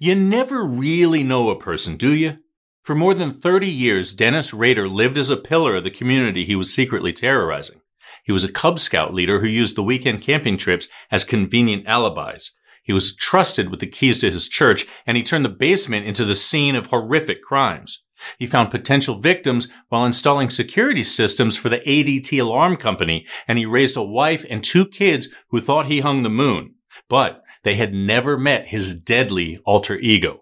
You 0.00 0.14
never 0.14 0.64
really 0.64 1.24
know 1.24 1.50
a 1.50 1.58
person, 1.58 1.96
do 1.96 2.14
you? 2.14 2.38
For 2.82 2.94
more 2.94 3.14
than 3.14 3.32
30 3.32 3.68
years, 3.68 4.14
Dennis 4.14 4.54
Rader 4.54 4.88
lived 4.88 5.18
as 5.18 5.28
a 5.28 5.36
pillar 5.36 5.76
of 5.76 5.84
the 5.84 5.90
community 5.90 6.44
he 6.44 6.54
was 6.54 6.72
secretly 6.72 7.12
terrorizing. 7.12 7.80
He 8.24 8.32
was 8.32 8.44
a 8.44 8.52
Cub 8.52 8.78
Scout 8.78 9.12
leader 9.12 9.40
who 9.40 9.46
used 9.48 9.76
the 9.76 9.82
weekend 9.82 10.22
camping 10.22 10.56
trips 10.56 10.88
as 11.10 11.24
convenient 11.24 11.86
alibis. 11.86 12.52
He 12.82 12.92
was 12.92 13.14
trusted 13.14 13.70
with 13.70 13.80
the 13.80 13.86
keys 13.86 14.18
to 14.20 14.30
his 14.30 14.48
church, 14.48 14.86
and 15.06 15.16
he 15.16 15.22
turned 15.22 15.44
the 15.44 15.50
basement 15.50 16.06
into 16.06 16.24
the 16.24 16.34
scene 16.34 16.76
of 16.76 16.86
horrific 16.86 17.42
crimes. 17.42 18.02
He 18.38 18.46
found 18.46 18.70
potential 18.70 19.20
victims 19.20 19.68
while 19.88 20.04
installing 20.04 20.50
security 20.50 21.04
systems 21.04 21.56
for 21.56 21.68
the 21.68 21.80
ADT 21.80 22.40
alarm 22.40 22.76
company, 22.76 23.26
and 23.46 23.58
he 23.58 23.66
raised 23.66 23.96
a 23.96 24.02
wife 24.02 24.44
and 24.48 24.62
two 24.62 24.86
kids 24.86 25.28
who 25.50 25.60
thought 25.60 25.86
he 25.86 26.00
hung 26.00 26.22
the 26.22 26.30
moon. 26.30 26.74
But 27.08 27.42
they 27.68 27.74
had 27.74 27.92
never 27.92 28.38
met 28.38 28.68
his 28.68 28.98
deadly 28.98 29.58
alter 29.66 29.96
ego. 29.96 30.40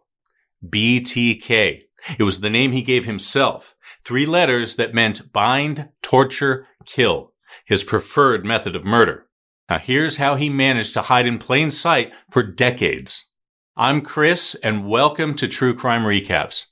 BTK. 0.65 1.83
It 2.17 2.23
was 2.23 2.39
the 2.39 2.49
name 2.49 2.71
he 2.71 2.83
gave 2.83 3.05
himself. 3.05 3.75
Three 4.05 4.25
letters 4.25 4.77
that 4.77 4.95
meant 4.95 5.33
bind, 5.33 5.89
torture, 6.03 6.69
kill. 6.85 7.33
His 7.65 7.83
preferred 7.83 8.45
method 8.45 8.77
of 8.77 8.85
murder. 8.85 9.27
Now 9.69 9.81
here's 9.81 10.19
how 10.19 10.37
he 10.37 10.49
managed 10.49 10.95
to 10.95 11.03
hide 11.03 11.27
in 11.27 11.41
plain 11.41 11.73
sight 11.73 12.13
for 12.31 12.45
decades. 12.45 13.29
I'm 13.77 14.03
Chris 14.03 14.55
and 14.63 14.87
welcome 14.89 15.35
to 15.35 15.49
True 15.49 15.75
Crime 15.75 16.05
Recaps. 16.05 16.67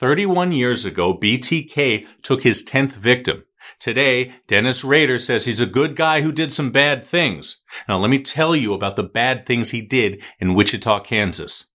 31 0.00 0.52
years 0.52 0.86
ago, 0.86 1.12
BTK 1.12 2.06
took 2.22 2.44
his 2.44 2.64
10th 2.64 2.92
victim. 2.92 3.44
Today, 3.78 4.34
Dennis 4.46 4.84
Rader 4.84 5.18
says 5.18 5.44
he's 5.44 5.60
a 5.60 5.66
good 5.66 5.96
guy 5.96 6.20
who 6.20 6.32
did 6.32 6.52
some 6.52 6.70
bad 6.70 7.04
things. 7.04 7.60
Now 7.88 7.98
let 7.98 8.10
me 8.10 8.20
tell 8.20 8.56
you 8.56 8.74
about 8.74 8.96
the 8.96 9.02
bad 9.02 9.44
things 9.44 9.70
he 9.70 9.80
did 9.80 10.22
in 10.40 10.54
Wichita, 10.54 11.00
Kansas. 11.00 11.66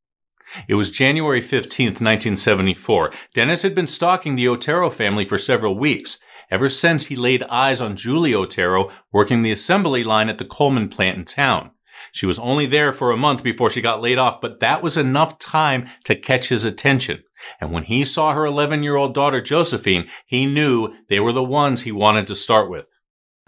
It 0.68 0.76
was 0.76 0.92
January 0.92 1.42
15th, 1.42 2.00
1974. 2.02 3.12
Dennis 3.34 3.62
had 3.64 3.74
been 3.74 3.88
stalking 3.88 4.36
the 4.36 4.48
Otero 4.48 4.90
family 4.90 5.26
for 5.26 5.38
several 5.38 5.78
weeks, 5.78 6.20
ever 6.52 6.70
since 6.70 7.08
he 7.08 7.16
laid 7.16 7.44
eyes 7.44 7.82
on 7.82 7.96
Julie 7.96 8.36
Otero 8.36 8.92
working 9.12 9.42
the 9.42 9.52
assembly 9.52 10.04
line 10.04 10.30
at 10.30 10.38
the 10.38 10.46
Coleman 10.46 10.90
plant 10.90 11.18
in 11.18 11.26
town. 11.26 11.72
She 12.12 12.26
was 12.26 12.40
only 12.40 12.66
there 12.66 12.94
for 12.94 13.12
a 13.12 13.18
month 13.18 13.44
before 13.44 13.70
she 13.70 13.82
got 13.82 14.02
laid 14.02 14.18
off, 14.18 14.42
but 14.42 14.60
that 14.60 14.84
was 14.84 14.98
enough 14.98 15.40
time 15.40 15.88
to 16.06 16.16
catch 16.16 16.50
his 16.50 16.66
attention. 16.66 17.24
And 17.60 17.72
when 17.72 17.84
he 17.84 18.06
saw 18.06 18.34
her 18.34 18.46
11 18.46 18.84
year 18.84 18.96
old 18.96 19.14
daughter 19.14 19.42
Josephine, 19.42 20.08
he 20.26 20.46
knew 20.46 20.94
they 21.10 21.20
were 21.20 21.34
the 21.34 21.44
ones 21.44 21.82
he 21.82 21.92
wanted 21.92 22.28
to 22.28 22.36
start 22.36 22.70
with. 22.70 22.86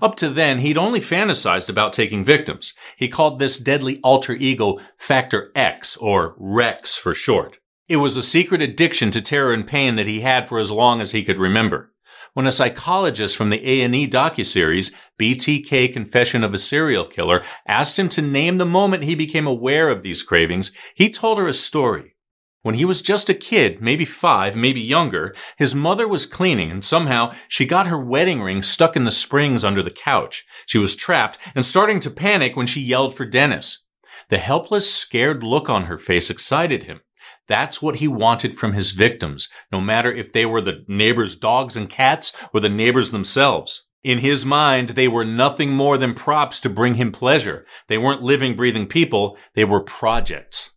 Up 0.02 0.16
to 0.16 0.30
then, 0.30 0.60
he'd 0.60 0.78
only 0.78 1.00
fantasized 1.00 1.70
about 1.70 1.94
taking 1.94 2.26
victims. 2.26 2.74
He 2.98 3.08
called 3.08 3.40
this 3.40 3.58
deadly 3.58 4.00
alter 4.04 4.34
ego 4.34 4.80
Factor 4.98 5.52
X, 5.56 5.96
or 5.98 6.36
Rex 6.38 6.98
for 6.98 7.14
short. 7.14 7.58
It 7.88 7.98
was 7.98 8.18
a 8.18 8.24
secret 8.24 8.62
addiction 8.62 9.12
to 9.12 9.22
terror 9.22 9.54
and 9.54 9.66
pain 9.66 9.96
that 9.96 10.08
he 10.08 10.22
had 10.22 10.50
for 10.50 10.60
as 10.60 10.72
long 10.72 11.00
as 11.00 11.12
he 11.12 11.24
could 11.24 11.40
remember. 11.40 11.94
When 12.36 12.48
a 12.48 12.52
psychologist 12.52 13.38
from 13.38 13.50
the 13.50 13.66
A&E 13.66 14.10
docuseries, 14.10 14.94
BTK 15.18 15.94
Confession 15.94 16.44
of 16.44 16.54
a 16.54 16.58
Serial 16.58 17.06
Killer, 17.06 17.46
asked 17.66 17.98
him 17.98 18.10
to 18.10 18.22
name 18.22 18.58
the 18.58 18.66
moment 18.66 19.06
he 19.06 19.16
became 19.16 19.48
aware 19.48 19.88
of 19.88 20.02
these 20.02 20.22
cravings, 20.22 20.74
he 20.96 21.10
told 21.10 21.38
her 21.38 21.48
a 21.48 21.54
story. 21.54 22.18
When 22.62 22.76
he 22.76 22.84
was 22.84 23.02
just 23.02 23.30
a 23.30 23.34
kid, 23.34 23.82
maybe 23.82 24.04
five, 24.04 24.58
maybe 24.58 24.82
younger, 24.82 25.34
his 25.56 25.74
mother 25.74 26.10
was 26.10 26.26
cleaning 26.26 26.72
and 26.72 26.84
somehow 26.84 27.32
she 27.48 27.66
got 27.66 27.88
her 27.88 27.98
wedding 27.98 28.42
ring 28.42 28.62
stuck 28.62 28.98
in 28.98 29.06
the 29.06 29.12
springs 29.12 29.64
under 29.64 29.82
the 29.82 29.90
couch. 29.90 30.46
She 30.66 30.78
was 30.78 30.94
trapped 30.94 31.38
and 31.56 31.66
starting 31.66 32.02
to 32.02 32.12
panic 32.12 32.58
when 32.58 32.68
she 32.68 32.82
yelled 32.82 33.16
for 33.16 33.26
Dennis. 33.26 33.86
The 34.30 34.40
helpless, 34.40 34.94
scared 34.94 35.42
look 35.42 35.70
on 35.70 35.86
her 35.86 35.98
face 35.98 36.30
excited 36.30 36.84
him. 36.84 37.00
That's 37.48 37.82
what 37.82 37.98
he 37.98 38.08
wanted 38.08 38.58
from 38.58 38.74
his 38.74 38.92
victims, 38.92 39.50
no 39.72 39.80
matter 39.80 40.12
if 40.12 40.34
they 40.34 40.46
were 40.46 40.62
the 40.62 40.84
neighbor's 40.88 41.36
dogs 41.36 41.78
and 41.78 41.90
cats 41.90 42.36
or 42.54 42.60
the 42.60 42.70
neighbors 42.70 43.12
themselves. 43.12 43.86
In 44.04 44.20
his 44.20 44.46
mind, 44.46 44.90
they 44.90 45.08
were 45.08 45.26
nothing 45.26 45.72
more 45.72 45.98
than 45.98 46.14
props 46.14 46.60
to 46.62 46.70
bring 46.70 46.96
him 46.96 47.12
pleasure. 47.12 47.66
They 47.88 47.98
weren't 47.98 48.22
living, 48.22 48.56
breathing 48.56 48.88
people. 48.88 49.38
They 49.56 49.66
were 49.66 49.82
projects. 49.82 50.76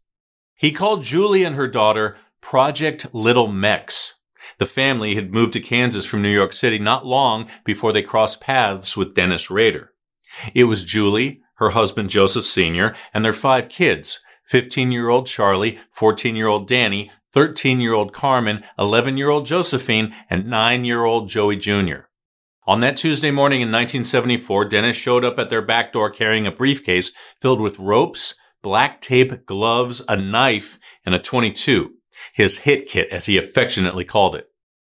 He 0.55 0.73
called 0.73 1.05
Julie 1.05 1.45
and 1.45 1.55
her 1.55 1.69
daughter 1.69 2.17
Project 2.41 3.15
Little 3.15 3.49
Mex. 3.49 4.15
The 4.59 4.67
family 4.67 5.15
had 5.15 5.33
moved 5.33 5.53
to 5.53 5.61
Kansas 5.61 6.07
from 6.07 6.23
New 6.23 6.31
York 6.31 6.53
City 6.53 6.79
not 6.79 7.07
long 7.07 7.49
before 7.65 7.93
they 7.93 8.03
crossed 8.03 8.41
paths 8.41 8.97
with 8.97 9.15
Dennis 9.15 9.51
Rader. 9.51 9.93
It 10.55 10.65
was 10.65 10.85
Julie, 10.85 11.41
her 11.57 11.71
husband 11.71 12.11
Joseph 12.11 12.47
Sr., 12.47 12.95
and 13.13 13.25
their 13.25 13.33
five 13.33 13.69
kids, 13.69 14.21
15-year-old 14.51 15.27
Charlie, 15.27 15.79
14-year-old 15.97 16.67
Danny, 16.67 17.11
13-year-old 17.35 18.13
Carmen, 18.13 18.65
11-year-old 18.79 19.47
Josephine, 19.47 20.15
and 20.31 20.45
9-year-old 20.45 21.29
Joey 21.29 21.57
Jr. 21.57 22.09
On 22.67 22.81
that 22.81 22.97
Tuesday 22.97 23.31
morning 23.31 23.61
in 23.61 23.69
1974, 23.69 24.67
Dennis 24.67 24.97
showed 24.97 25.25
up 25.25 25.39
at 25.39 25.51
their 25.51 25.63
back 25.63 25.93
door 25.93 26.11
carrying 26.11 26.47
a 26.47 26.53
briefcase 26.53 27.13
filled 27.41 27.61
with 27.61 27.79
ropes, 27.79 28.35
black 28.63 29.01
tape, 29.01 29.47
gloves, 29.47 30.03
a 30.09 30.17
knife, 30.17 30.79
and 31.05 31.15
a 31.15 31.19
22, 31.19 31.91
his 32.35 32.59
hit 32.59 32.87
kit 32.87 33.09
as 33.11 33.27
he 33.27 33.39
affectionately 33.39 34.05
called 34.05 34.35
it. 34.35 34.49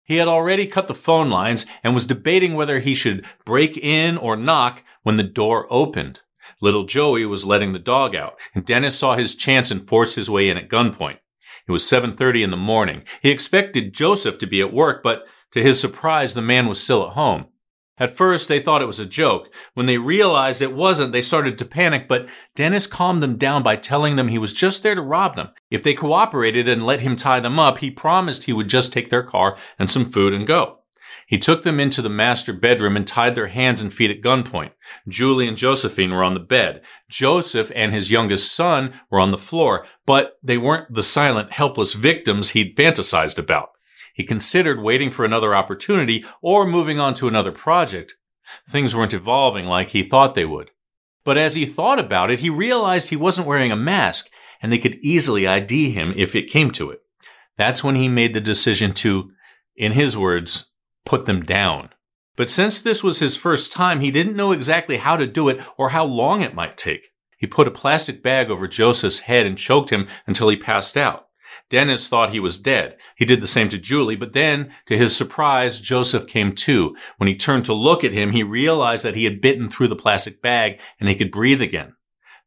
He 0.02 0.16
had 0.16 0.26
already 0.26 0.66
cut 0.66 0.88
the 0.88 0.94
phone 0.94 1.30
lines 1.30 1.66
and 1.84 1.94
was 1.94 2.06
debating 2.06 2.54
whether 2.54 2.80
he 2.80 2.94
should 2.94 3.24
break 3.44 3.76
in 3.76 4.16
or 4.16 4.36
knock 4.36 4.82
when 5.02 5.16
the 5.16 5.22
door 5.22 5.68
opened. 5.70 6.20
Little 6.60 6.84
Joey 6.84 7.26
was 7.26 7.44
letting 7.44 7.72
the 7.72 7.78
dog 7.78 8.14
out, 8.14 8.38
and 8.54 8.64
Dennis 8.64 8.98
saw 8.98 9.16
his 9.16 9.34
chance 9.34 9.70
and 9.70 9.88
forced 9.88 10.16
his 10.16 10.30
way 10.30 10.48
in 10.48 10.56
at 10.56 10.68
gunpoint. 10.68 11.18
It 11.68 11.72
was 11.72 11.84
7.30 11.84 12.44
in 12.44 12.50
the 12.50 12.56
morning. 12.56 13.02
He 13.22 13.30
expected 13.30 13.92
Joseph 13.92 14.38
to 14.38 14.46
be 14.46 14.60
at 14.60 14.72
work, 14.72 15.02
but 15.02 15.24
to 15.52 15.62
his 15.62 15.80
surprise, 15.80 16.34
the 16.34 16.42
man 16.42 16.66
was 16.66 16.82
still 16.82 17.06
at 17.06 17.14
home. 17.14 17.46
At 17.98 18.16
first, 18.16 18.48
they 18.48 18.60
thought 18.60 18.80
it 18.80 18.86
was 18.86 18.98
a 18.98 19.04
joke. 19.04 19.52
When 19.74 19.84
they 19.84 19.98
realized 19.98 20.62
it 20.62 20.74
wasn't, 20.74 21.12
they 21.12 21.20
started 21.20 21.58
to 21.58 21.66
panic, 21.66 22.08
but 22.08 22.26
Dennis 22.56 22.86
calmed 22.86 23.22
them 23.22 23.36
down 23.36 23.62
by 23.62 23.76
telling 23.76 24.16
them 24.16 24.28
he 24.28 24.38
was 24.38 24.54
just 24.54 24.82
there 24.82 24.94
to 24.94 25.02
rob 25.02 25.36
them. 25.36 25.50
If 25.70 25.82
they 25.82 25.92
cooperated 25.92 26.66
and 26.66 26.86
let 26.86 27.02
him 27.02 27.14
tie 27.14 27.40
them 27.40 27.58
up, 27.58 27.78
he 27.78 27.90
promised 27.90 28.44
he 28.44 28.54
would 28.54 28.68
just 28.68 28.92
take 28.92 29.10
their 29.10 29.22
car 29.22 29.58
and 29.78 29.90
some 29.90 30.10
food 30.10 30.32
and 30.32 30.46
go. 30.46 30.79
He 31.30 31.38
took 31.38 31.62
them 31.62 31.78
into 31.78 32.02
the 32.02 32.08
master 32.08 32.52
bedroom 32.52 32.96
and 32.96 33.06
tied 33.06 33.36
their 33.36 33.46
hands 33.46 33.80
and 33.80 33.94
feet 33.94 34.10
at 34.10 34.20
gunpoint. 34.20 34.72
Julie 35.06 35.46
and 35.46 35.56
Josephine 35.56 36.10
were 36.10 36.24
on 36.24 36.34
the 36.34 36.40
bed. 36.40 36.82
Joseph 37.08 37.70
and 37.76 37.94
his 37.94 38.10
youngest 38.10 38.52
son 38.52 38.94
were 39.12 39.20
on 39.20 39.30
the 39.30 39.38
floor, 39.38 39.86
but 40.04 40.40
they 40.42 40.58
weren't 40.58 40.92
the 40.92 41.04
silent, 41.04 41.52
helpless 41.52 41.94
victims 41.94 42.50
he'd 42.50 42.76
fantasized 42.76 43.38
about. 43.38 43.68
He 44.12 44.24
considered 44.24 44.82
waiting 44.82 45.12
for 45.12 45.24
another 45.24 45.54
opportunity 45.54 46.24
or 46.42 46.66
moving 46.66 46.98
on 46.98 47.14
to 47.14 47.28
another 47.28 47.52
project. 47.52 48.16
Things 48.68 48.96
weren't 48.96 49.14
evolving 49.14 49.66
like 49.66 49.90
he 49.90 50.02
thought 50.02 50.34
they 50.34 50.44
would. 50.44 50.72
But 51.24 51.38
as 51.38 51.54
he 51.54 51.64
thought 51.64 52.00
about 52.00 52.32
it, 52.32 52.40
he 52.40 52.50
realized 52.50 53.08
he 53.08 53.14
wasn't 53.16 53.46
wearing 53.46 53.70
a 53.70 53.76
mask 53.76 54.28
and 54.60 54.72
they 54.72 54.78
could 54.78 54.96
easily 54.96 55.46
ID 55.46 55.92
him 55.92 56.12
if 56.16 56.34
it 56.34 56.50
came 56.50 56.72
to 56.72 56.90
it. 56.90 57.02
That's 57.56 57.84
when 57.84 57.94
he 57.94 58.08
made 58.08 58.34
the 58.34 58.40
decision 58.40 58.92
to, 58.94 59.30
in 59.76 59.92
his 59.92 60.16
words, 60.16 60.69
put 61.04 61.26
them 61.26 61.42
down. 61.42 61.90
But 62.36 62.50
since 62.50 62.80
this 62.80 63.04
was 63.04 63.18
his 63.18 63.36
first 63.36 63.72
time, 63.72 64.00
he 64.00 64.10
didn't 64.10 64.36
know 64.36 64.52
exactly 64.52 64.96
how 64.96 65.16
to 65.16 65.26
do 65.26 65.48
it 65.48 65.60
or 65.76 65.90
how 65.90 66.04
long 66.04 66.40
it 66.40 66.54
might 66.54 66.76
take. 66.76 67.10
He 67.36 67.46
put 67.46 67.68
a 67.68 67.72
plastic 67.72 68.22
bag 68.22 68.50
over 68.50 68.68
Joseph's 68.68 69.20
head 69.20 69.46
and 69.46 69.58
choked 69.58 69.90
him 69.90 70.08
until 70.26 70.48
he 70.48 70.56
passed 70.56 70.96
out. 70.96 71.26
Dennis 71.68 72.08
thought 72.08 72.30
he 72.30 72.40
was 72.40 72.58
dead. 72.58 72.96
He 73.16 73.24
did 73.24 73.40
the 73.40 73.46
same 73.46 73.68
to 73.70 73.78
Julie, 73.78 74.16
but 74.16 74.32
then, 74.32 74.72
to 74.86 74.96
his 74.96 75.16
surprise, 75.16 75.80
Joseph 75.80 76.26
came 76.26 76.54
to. 76.56 76.96
When 77.16 77.28
he 77.28 77.34
turned 77.36 77.64
to 77.64 77.74
look 77.74 78.04
at 78.04 78.12
him, 78.12 78.32
he 78.32 78.42
realized 78.42 79.04
that 79.04 79.16
he 79.16 79.24
had 79.24 79.40
bitten 79.40 79.68
through 79.68 79.88
the 79.88 79.96
plastic 79.96 80.40
bag 80.42 80.78
and 80.98 81.08
he 81.08 81.14
could 81.14 81.30
breathe 81.32 81.60
again. 81.60 81.94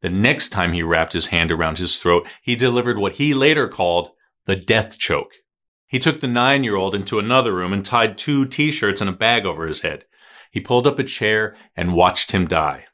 The 0.00 0.10
next 0.10 0.50
time 0.50 0.72
he 0.72 0.82
wrapped 0.82 1.12
his 1.12 1.26
hand 1.26 1.50
around 1.50 1.78
his 1.78 1.96
throat, 1.96 2.26
he 2.42 2.56
delivered 2.56 2.98
what 2.98 3.14
he 3.14 3.34
later 3.34 3.68
called 3.68 4.10
the 4.46 4.56
death 4.56 4.98
choke. 4.98 5.32
He 5.94 6.00
took 6.00 6.18
the 6.18 6.26
nine 6.26 6.64
year 6.64 6.74
old 6.74 6.92
into 6.92 7.20
another 7.20 7.54
room 7.54 7.72
and 7.72 7.84
tied 7.84 8.18
two 8.18 8.46
t-shirts 8.46 9.00
and 9.00 9.08
a 9.08 9.12
bag 9.12 9.46
over 9.46 9.68
his 9.68 9.82
head. 9.82 10.06
He 10.50 10.58
pulled 10.58 10.88
up 10.88 10.98
a 10.98 11.04
chair 11.04 11.56
and 11.76 11.94
watched 11.94 12.32
him 12.32 12.48
die. 12.48 12.86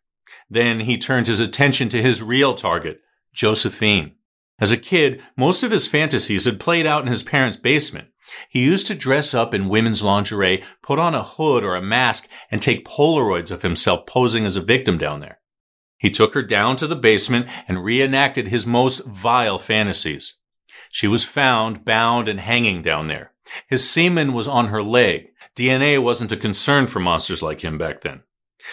Then 0.51 0.81
he 0.81 0.99
turned 0.99 1.27
his 1.27 1.41
attention 1.41 1.89
to 1.89 2.03
his 2.03 2.23
real 2.23 2.53
target, 2.53 3.01
Josephine. 3.33 4.17
As 4.59 4.71
a 4.71 4.77
kid, 4.77 5.23
most 5.35 5.63
of 5.63 5.71
his 5.71 5.87
fantasies 5.87 6.45
had 6.45 6.61
played 6.61 6.85
out 6.85 7.01
in 7.01 7.09
his 7.09 7.23
parents' 7.23 7.57
basement. 7.57 8.09
He 8.51 8.63
used 8.63 8.87
to 8.89 8.95
dress 8.95 9.33
up 9.33 9.55
in 9.55 9.71
women's 9.71 10.03
lingerie, 10.03 10.63
put 10.83 10.99
on 10.99 11.15
a 11.15 11.25
hood 11.25 11.65
or 11.65 11.77
a 11.77 11.81
mask, 11.81 12.29
and 12.51 12.61
take 12.61 12.87
Polaroids 12.87 13.51
of 13.51 13.63
himself 13.63 14.05
posing 14.05 14.45
as 14.45 14.57
a 14.57 14.61
victim 14.61 14.99
down 14.99 15.21
there. 15.21 15.41
He 15.97 16.11
took 16.11 16.35
her 16.35 16.43
down 16.43 16.77
to 16.77 16.87
the 16.87 16.97
basement 16.97 17.47
and 17.67 17.83
reenacted 17.83 18.49
his 18.49 18.67
most 18.67 19.07
vile 19.07 19.59
fantasies. 19.59 20.37
She 20.91 21.07
was 21.07 21.25
found 21.25 21.85
bound 21.85 22.29
and 22.29 22.41
hanging 22.41 22.83
down 22.83 23.09
there. 23.09 23.33
His 23.69 23.89
semen 23.89 24.33
was 24.33 24.49
on 24.49 24.69
her 24.69 24.83
leg. 24.83 25.31
DNA 25.57 26.03
wasn't 26.03 26.33
a 26.33 26.37
concern 26.37 26.87
for 26.87 27.01
monsters 27.01 27.43
like 27.43 27.63
him 27.63 27.79
back 27.79 28.01
then. 28.01 28.23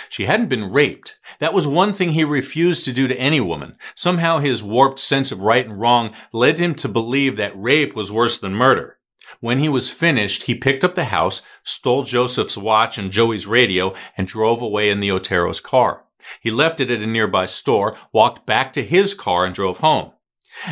She 0.10 0.26
hadn't 0.26 0.50
been 0.50 0.72
raped. 0.72 1.18
That 1.40 1.54
was 1.54 1.66
one 1.66 1.94
thing 1.94 2.12
he 2.12 2.24
refused 2.24 2.84
to 2.86 2.92
do 2.92 3.08
to 3.08 3.18
any 3.18 3.40
woman. 3.40 3.78
Somehow 3.96 4.40
his 4.40 4.64
warped 4.64 5.00
sense 5.00 5.32
of 5.32 5.42
right 5.42 5.66
and 5.66 5.80
wrong 5.80 6.14
led 6.34 6.60
him 6.60 6.76
to 6.76 6.90
believe 6.90 7.38
that 7.38 7.60
rape 7.60 7.96
was 7.96 8.12
worse 8.12 8.38
than 8.38 8.54
murder. 8.54 8.98
When 9.40 9.60
he 9.60 9.70
was 9.70 9.90
finished, 9.90 10.44
he 10.44 10.56
picked 10.56 10.84
up 10.84 10.96
the 10.96 11.06
house, 11.06 11.42
stole 11.64 12.04
Joseph's 12.04 12.58
watch 12.58 12.98
and 12.98 13.12
Joey's 13.12 13.46
radio, 13.46 13.94
and 14.18 14.28
drove 14.28 14.62
away 14.62 14.90
in 14.90 15.00
the 15.00 15.12
Otero's 15.12 15.60
car. 15.60 16.04
He 16.42 16.52
left 16.52 16.80
it 16.80 16.92
at 16.92 17.02
a 17.02 17.08
nearby 17.08 17.46
store, 17.46 17.96
walked 18.12 18.46
back 18.46 18.74
to 18.74 18.84
his 18.84 19.14
car, 19.14 19.46
and 19.46 19.54
drove 19.54 19.78
home. 19.80 20.12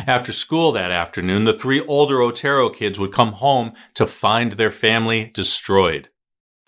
After 0.06 0.32
school 0.32 0.72
that 0.72 0.90
afternoon, 0.90 1.44
the 1.44 1.52
three 1.52 1.80
older 1.80 2.20
Otero 2.20 2.70
kids 2.70 2.98
would 2.98 3.12
come 3.12 3.32
home 3.32 3.72
to 3.94 4.06
find 4.06 4.52
their 4.52 4.70
family 4.70 5.30
destroyed. 5.32 6.08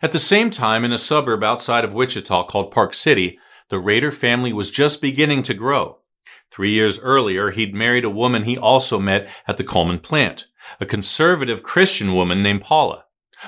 At 0.00 0.12
the 0.12 0.19
same 0.19 0.50
time, 0.50 0.85
in 0.85 0.93
a 0.93 0.99
suburb 0.99 1.43
outside 1.43 1.85
of 1.85 1.93
Wichita 1.93 2.44
called 2.44 2.70
Park 2.70 2.94
City, 2.94 3.38
the 3.69 3.79
Rader 3.79 4.12
family 4.12 4.53
was 4.53 4.70
just 4.70 5.03
beginning 5.03 5.43
to 5.43 5.55
grow. 5.55 5.99
Three 6.50 6.70
years 6.70 7.00
earlier, 7.00 7.50
he'd 7.50 7.75
married 7.75 8.05
a 8.05 8.11
woman 8.11 8.44
he 8.44 8.56
also 8.56 8.99
met 8.99 9.29
at 9.47 9.56
the 9.56 9.64
Coleman 9.64 9.99
plant, 9.99 10.47
a 10.81 10.87
conservative 10.87 11.62
Christian 11.62 12.14
woman 12.14 12.43
named 12.43 12.62
Paula. 12.62 13.05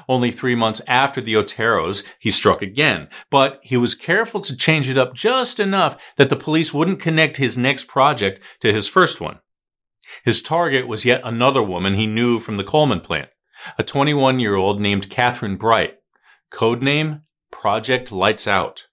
Only 0.09 0.31
three 0.31 0.55
months 0.55 0.81
after 0.87 1.21
the 1.21 1.35
Oteros, 1.35 2.05
he 2.19 2.31
struck 2.31 2.63
again, 2.63 3.09
but 3.31 3.61
he 3.63 3.77
was 3.77 3.95
careful 3.95 4.41
to 4.43 4.57
change 4.57 4.89
it 4.89 4.99
up 4.99 5.15
just 5.15 5.59
enough 5.59 5.97
that 6.17 6.31
the 6.31 6.37
police 6.37 6.75
wouldn't 6.75 7.01
connect 7.01 7.39
his 7.39 7.59
next 7.59 7.89
project 7.89 8.41
to 8.61 8.73
his 8.73 8.87
first 8.87 9.21
one. 9.21 9.39
His 10.25 10.43
target 10.43 10.87
was 10.87 11.05
yet 11.05 11.21
another 11.25 11.63
woman 11.63 11.95
he 11.95 12.07
knew 12.07 12.39
from 12.39 12.57
the 12.57 12.65
Coleman 12.65 13.01
plant, 13.01 13.31
a 13.79 13.83
21 13.83 14.41
year 14.41 14.55
old 14.55 14.81
named 14.81 15.11
Kathryn 15.11 15.59
Bright. 15.59 15.97
Codename 16.53 17.23
Project 17.51 18.11
Lights 18.11 18.47
Out. 18.49 18.89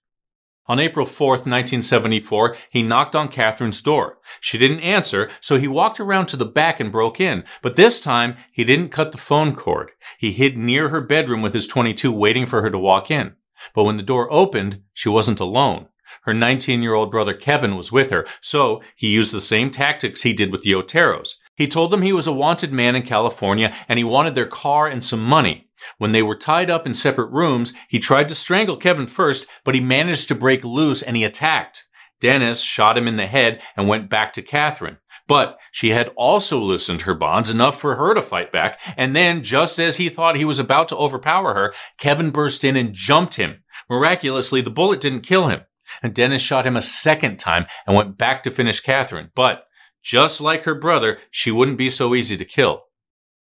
On 0.66 0.78
April 0.78 1.06
4th, 1.06 1.46
1974, 1.46 2.54
he 2.70 2.82
knocked 2.82 3.16
on 3.16 3.30
Kathryn's 3.30 3.80
door. 3.80 4.18
She 4.38 4.58
didn't 4.58 4.80
answer, 4.80 5.30
so 5.40 5.56
he 5.56 5.66
walked 5.66 5.98
around 5.98 6.26
to 6.26 6.36
the 6.36 6.44
back 6.44 6.78
and 6.78 6.92
broke 6.92 7.20
in. 7.20 7.44
But 7.62 7.76
this 7.76 8.00
time, 8.02 8.36
he 8.52 8.64
didn't 8.64 8.90
cut 8.90 9.12
the 9.12 9.18
phone 9.18 9.56
cord. 9.56 9.92
He 10.18 10.32
hid 10.32 10.58
near 10.58 10.90
her 10.90 11.00
bedroom 11.00 11.40
with 11.40 11.54
his 11.54 11.66
22 11.66 12.12
waiting 12.12 12.44
for 12.44 12.60
her 12.60 12.70
to 12.70 12.78
walk 12.78 13.10
in. 13.10 13.32
But 13.74 13.84
when 13.84 13.96
the 13.96 14.02
door 14.02 14.30
opened, 14.30 14.82
she 14.92 15.08
wasn't 15.08 15.40
alone. 15.40 15.88
Her 16.22 16.34
19 16.34 16.82
year 16.82 16.94
old 16.94 17.10
brother 17.10 17.34
Kevin 17.34 17.76
was 17.76 17.92
with 17.92 18.10
her, 18.10 18.26
so 18.40 18.82
he 18.96 19.08
used 19.08 19.32
the 19.32 19.40
same 19.40 19.70
tactics 19.70 20.22
he 20.22 20.32
did 20.32 20.52
with 20.52 20.62
the 20.62 20.72
Oteros. 20.72 21.36
He 21.56 21.66
told 21.66 21.90
them 21.90 22.02
he 22.02 22.12
was 22.12 22.26
a 22.26 22.32
wanted 22.32 22.72
man 22.72 22.94
in 22.94 23.02
California 23.02 23.74
and 23.88 23.98
he 23.98 24.04
wanted 24.04 24.34
their 24.34 24.46
car 24.46 24.86
and 24.86 25.04
some 25.04 25.22
money. 25.24 25.68
When 25.98 26.12
they 26.12 26.22
were 26.22 26.36
tied 26.36 26.70
up 26.70 26.86
in 26.86 26.94
separate 26.94 27.30
rooms, 27.30 27.72
he 27.88 27.98
tried 27.98 28.28
to 28.28 28.34
strangle 28.34 28.76
Kevin 28.76 29.06
first, 29.06 29.46
but 29.64 29.74
he 29.74 29.80
managed 29.80 30.28
to 30.28 30.34
break 30.34 30.64
loose 30.64 31.02
and 31.02 31.16
he 31.16 31.24
attacked. 31.24 31.86
Dennis 32.20 32.60
shot 32.60 32.98
him 32.98 33.08
in 33.08 33.16
the 33.16 33.26
head 33.26 33.60
and 33.76 33.88
went 33.88 34.10
back 34.10 34.32
to 34.34 34.42
Kathryn. 34.42 34.98
But 35.26 35.58
she 35.70 35.90
had 35.90 36.10
also 36.16 36.58
loosened 36.58 37.02
her 37.02 37.14
bonds 37.14 37.50
enough 37.50 37.78
for 37.78 37.96
her 37.96 38.14
to 38.14 38.22
fight 38.22 38.50
back. 38.50 38.80
And 38.96 39.14
then, 39.14 39.42
just 39.42 39.78
as 39.78 39.96
he 39.96 40.08
thought 40.08 40.36
he 40.36 40.44
was 40.44 40.58
about 40.58 40.88
to 40.88 40.96
overpower 40.96 41.54
her, 41.54 41.74
Kevin 41.98 42.30
burst 42.30 42.64
in 42.64 42.76
and 42.76 42.94
jumped 42.94 43.34
him. 43.34 43.62
Miraculously, 43.90 44.62
the 44.62 44.70
bullet 44.70 45.00
didn't 45.00 45.20
kill 45.20 45.48
him. 45.48 45.60
And 46.02 46.14
Dennis 46.14 46.42
shot 46.42 46.66
him 46.66 46.76
a 46.76 46.82
second 46.82 47.38
time 47.38 47.66
and 47.86 47.96
went 47.96 48.18
back 48.18 48.42
to 48.42 48.50
finish 48.50 48.82
Kathryn. 48.82 49.30
But 49.34 49.64
just 50.02 50.40
like 50.40 50.64
her 50.64 50.74
brother, 50.74 51.18
she 51.30 51.50
wouldn't 51.50 51.78
be 51.78 51.90
so 51.90 52.14
easy 52.14 52.36
to 52.36 52.44
kill. 52.44 52.84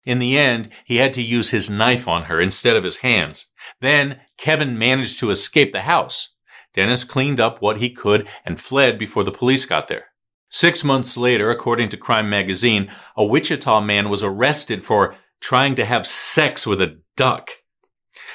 In 0.07 0.19
the 0.19 0.37
end, 0.37 0.69
he 0.85 0.97
had 0.97 1.13
to 1.15 1.23
use 1.23 1.51
his 1.51 1.71
knife 1.71 2.07
on 2.07 2.25
her 2.25 2.41
instead 2.41 2.77
of 2.77 2.85
his 2.85 2.99
hands. 2.99 3.53
Then 3.81 4.21
Kevin 4.37 4.79
managed 4.79 5.19
to 5.21 5.31
escape 5.31 5.73
the 5.73 5.83
house. 5.83 6.31
Dennis 6.75 7.05
cleaned 7.05 7.41
up 7.41 7.63
what 7.63 7.81
he 7.81 7.89
could 7.89 8.29
and 8.45 8.61
fled 8.61 8.99
before 8.99 9.25
the 9.25 9.31
police 9.31 9.65
got 9.65 9.87
there. 9.89 10.07
Six 10.51 10.85
months 10.85 11.17
later, 11.17 11.51
according 11.51 11.89
to 11.91 11.97
Crime 11.97 12.29
Magazine, 12.29 12.91
a 13.17 13.25
Wichita 13.25 13.81
man 13.81 14.09
was 14.09 14.23
arrested 14.23 14.85
for 14.85 15.17
trying 15.41 15.75
to 15.77 15.85
have 15.85 16.07
sex 16.07 16.67
with 16.67 16.81
a 16.81 17.01
duck. 17.17 17.51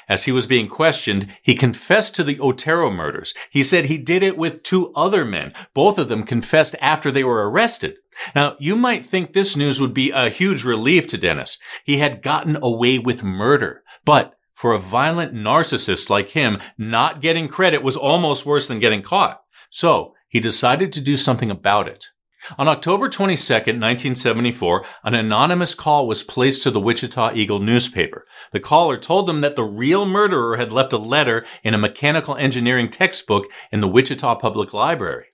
As 0.07 0.25
he 0.25 0.31
was 0.31 0.45
being 0.45 0.67
questioned, 0.67 1.27
he 1.41 1.55
confessed 1.55 2.15
to 2.15 2.23
the 2.23 2.39
Otero 2.39 2.89
murders. 2.91 3.33
He 3.49 3.63
said 3.63 3.85
he 3.85 3.97
did 3.97 4.23
it 4.23 4.37
with 4.37 4.63
two 4.63 4.91
other 4.93 5.25
men. 5.25 5.53
Both 5.73 5.97
of 5.99 6.09
them 6.09 6.23
confessed 6.23 6.75
after 6.81 7.11
they 7.11 7.23
were 7.23 7.49
arrested. 7.49 7.95
Now, 8.35 8.55
you 8.59 8.75
might 8.75 9.05
think 9.05 9.31
this 9.31 9.55
news 9.55 9.79
would 9.79 9.93
be 9.93 10.11
a 10.11 10.29
huge 10.29 10.63
relief 10.63 11.07
to 11.07 11.17
Dennis. 11.17 11.57
He 11.83 11.97
had 11.97 12.21
gotten 12.21 12.57
away 12.61 12.99
with 12.99 13.23
murder. 13.23 13.83
But 14.05 14.33
for 14.53 14.73
a 14.73 14.79
violent 14.79 15.33
narcissist 15.33 16.09
like 16.09 16.31
him, 16.31 16.59
not 16.77 17.21
getting 17.21 17.47
credit 17.47 17.81
was 17.81 17.95
almost 17.95 18.45
worse 18.45 18.67
than 18.67 18.79
getting 18.79 19.01
caught. 19.01 19.41
So 19.69 20.15
he 20.27 20.39
decided 20.39 20.91
to 20.93 21.01
do 21.01 21.15
something 21.15 21.49
about 21.49 21.87
it. 21.87 22.07
On 22.57 22.67
October 22.67 23.09
22, 23.09 23.53
1974, 23.53 24.85
an 25.03 25.13
anonymous 25.13 25.75
call 25.75 26.07
was 26.07 26.23
placed 26.23 26.63
to 26.63 26.71
the 26.71 26.79
Wichita 26.79 27.33
Eagle 27.35 27.59
newspaper. 27.59 28.25
The 28.51 28.59
caller 28.59 28.97
told 28.97 29.27
them 29.27 29.41
that 29.41 29.55
the 29.55 29.63
real 29.63 30.05
murderer 30.05 30.57
had 30.57 30.71
left 30.71 30.93
a 30.93 30.97
letter 30.97 31.45
in 31.63 31.73
a 31.73 31.77
mechanical 31.77 32.35
engineering 32.35 32.89
textbook 32.89 33.45
in 33.71 33.81
the 33.81 33.87
Wichita 33.87 34.35
Public 34.35 34.73
Library. 34.73 35.25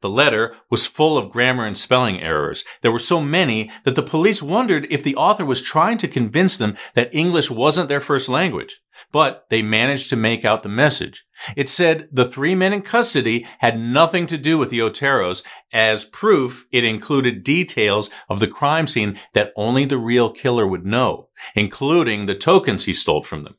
The 0.00 0.10
letter 0.10 0.54
was 0.70 0.86
full 0.86 1.16
of 1.18 1.30
grammar 1.30 1.64
and 1.64 1.76
spelling 1.76 2.20
errors. 2.20 2.64
There 2.82 2.92
were 2.92 2.98
so 2.98 3.20
many 3.20 3.70
that 3.84 3.94
the 3.94 4.02
police 4.02 4.42
wondered 4.42 4.86
if 4.90 5.02
the 5.02 5.16
author 5.16 5.44
was 5.44 5.60
trying 5.60 5.98
to 5.98 6.08
convince 6.08 6.56
them 6.56 6.76
that 6.94 7.14
English 7.14 7.50
wasn't 7.50 7.88
their 7.88 8.00
first 8.00 8.28
language. 8.28 8.80
But 9.12 9.46
they 9.50 9.62
managed 9.62 10.10
to 10.10 10.16
make 10.16 10.44
out 10.44 10.62
the 10.62 10.68
message. 10.68 11.24
It 11.56 11.68
said 11.68 12.08
the 12.12 12.24
three 12.24 12.54
men 12.54 12.72
in 12.72 12.82
custody 12.82 13.46
had 13.58 13.78
nothing 13.78 14.26
to 14.28 14.38
do 14.38 14.56
with 14.56 14.70
the 14.70 14.78
Oteros. 14.80 15.42
As 15.72 16.04
proof, 16.04 16.66
it 16.72 16.84
included 16.84 17.44
details 17.44 18.10
of 18.28 18.40
the 18.40 18.46
crime 18.46 18.86
scene 18.86 19.18
that 19.32 19.52
only 19.56 19.84
the 19.84 19.98
real 19.98 20.30
killer 20.30 20.66
would 20.66 20.86
know, 20.86 21.28
including 21.54 22.26
the 22.26 22.34
tokens 22.34 22.84
he 22.84 22.94
stole 22.94 23.22
from 23.22 23.44
them. 23.44 23.56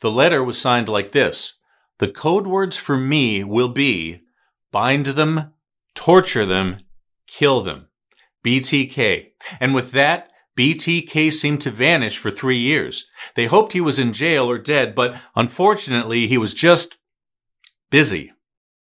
The 0.00 0.10
letter 0.10 0.42
was 0.42 0.58
signed 0.58 0.88
like 0.88 1.12
this. 1.12 1.54
The 1.98 2.08
code 2.08 2.46
words 2.46 2.76
for 2.76 2.96
me 2.96 3.44
will 3.44 3.68
be 3.68 4.22
bind 4.72 5.06
them, 5.06 5.52
torture 5.94 6.46
them, 6.46 6.78
kill 7.26 7.62
them. 7.62 7.88
BTK. 8.44 9.26
And 9.60 9.74
with 9.74 9.92
that, 9.92 10.30
BTK 10.58 11.32
seemed 11.32 11.60
to 11.62 11.70
vanish 11.70 12.18
for 12.18 12.30
three 12.30 12.58
years. 12.58 13.06
They 13.36 13.46
hoped 13.46 13.72
he 13.72 13.80
was 13.80 13.98
in 13.98 14.12
jail 14.12 14.50
or 14.50 14.58
dead, 14.58 14.94
but 14.94 15.18
unfortunately 15.34 16.26
he 16.26 16.36
was 16.36 16.52
just 16.52 16.98
busy. 17.90 18.32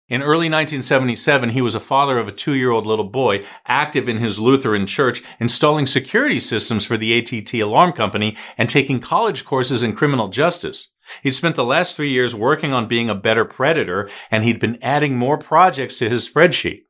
In 0.08 0.23
early 0.23 0.49
1977, 0.49 1.50
he 1.50 1.61
was 1.61 1.76
a 1.76 1.81
father 1.81 2.19
of 2.19 2.26
a 2.26 2.32
two-year-old 2.32 2.85
little 2.85 3.08
boy, 3.08 3.44
active 3.67 4.08
in 4.08 4.19
his 4.19 4.41
Lutheran 4.41 4.87
church, 4.87 5.23
installing 5.38 5.87
security 5.87 6.41
systems 6.41 6.85
for 6.85 6.97
the 6.97 7.12
ADT 7.12 7.62
alarm 7.62 7.93
company 7.93 8.37
and 8.59 8.69
taking 8.69 8.99
college 8.99 9.45
courses 9.45 9.85
in 9.85 9.95
criminal 9.95 10.28
justice. 10.28 10.88
He'd 11.23 11.33
spent 11.33 11.54
the 11.54 11.64
last 11.64 11.95
three 11.95 12.11
years 12.11 12.35
working 12.35 12.73
on 12.73 12.88
being 12.88 13.09
a 13.09 13.14
better 13.14 13.45
predator, 13.45 14.11
and 14.33 14.45
he'd 14.45 14.61
been 14.61 14.78
adding 14.83 15.16
more 15.16 15.38
projects 15.38 15.99
to 15.99 16.09
his 16.09 16.28
spreadsheet. 16.28 16.80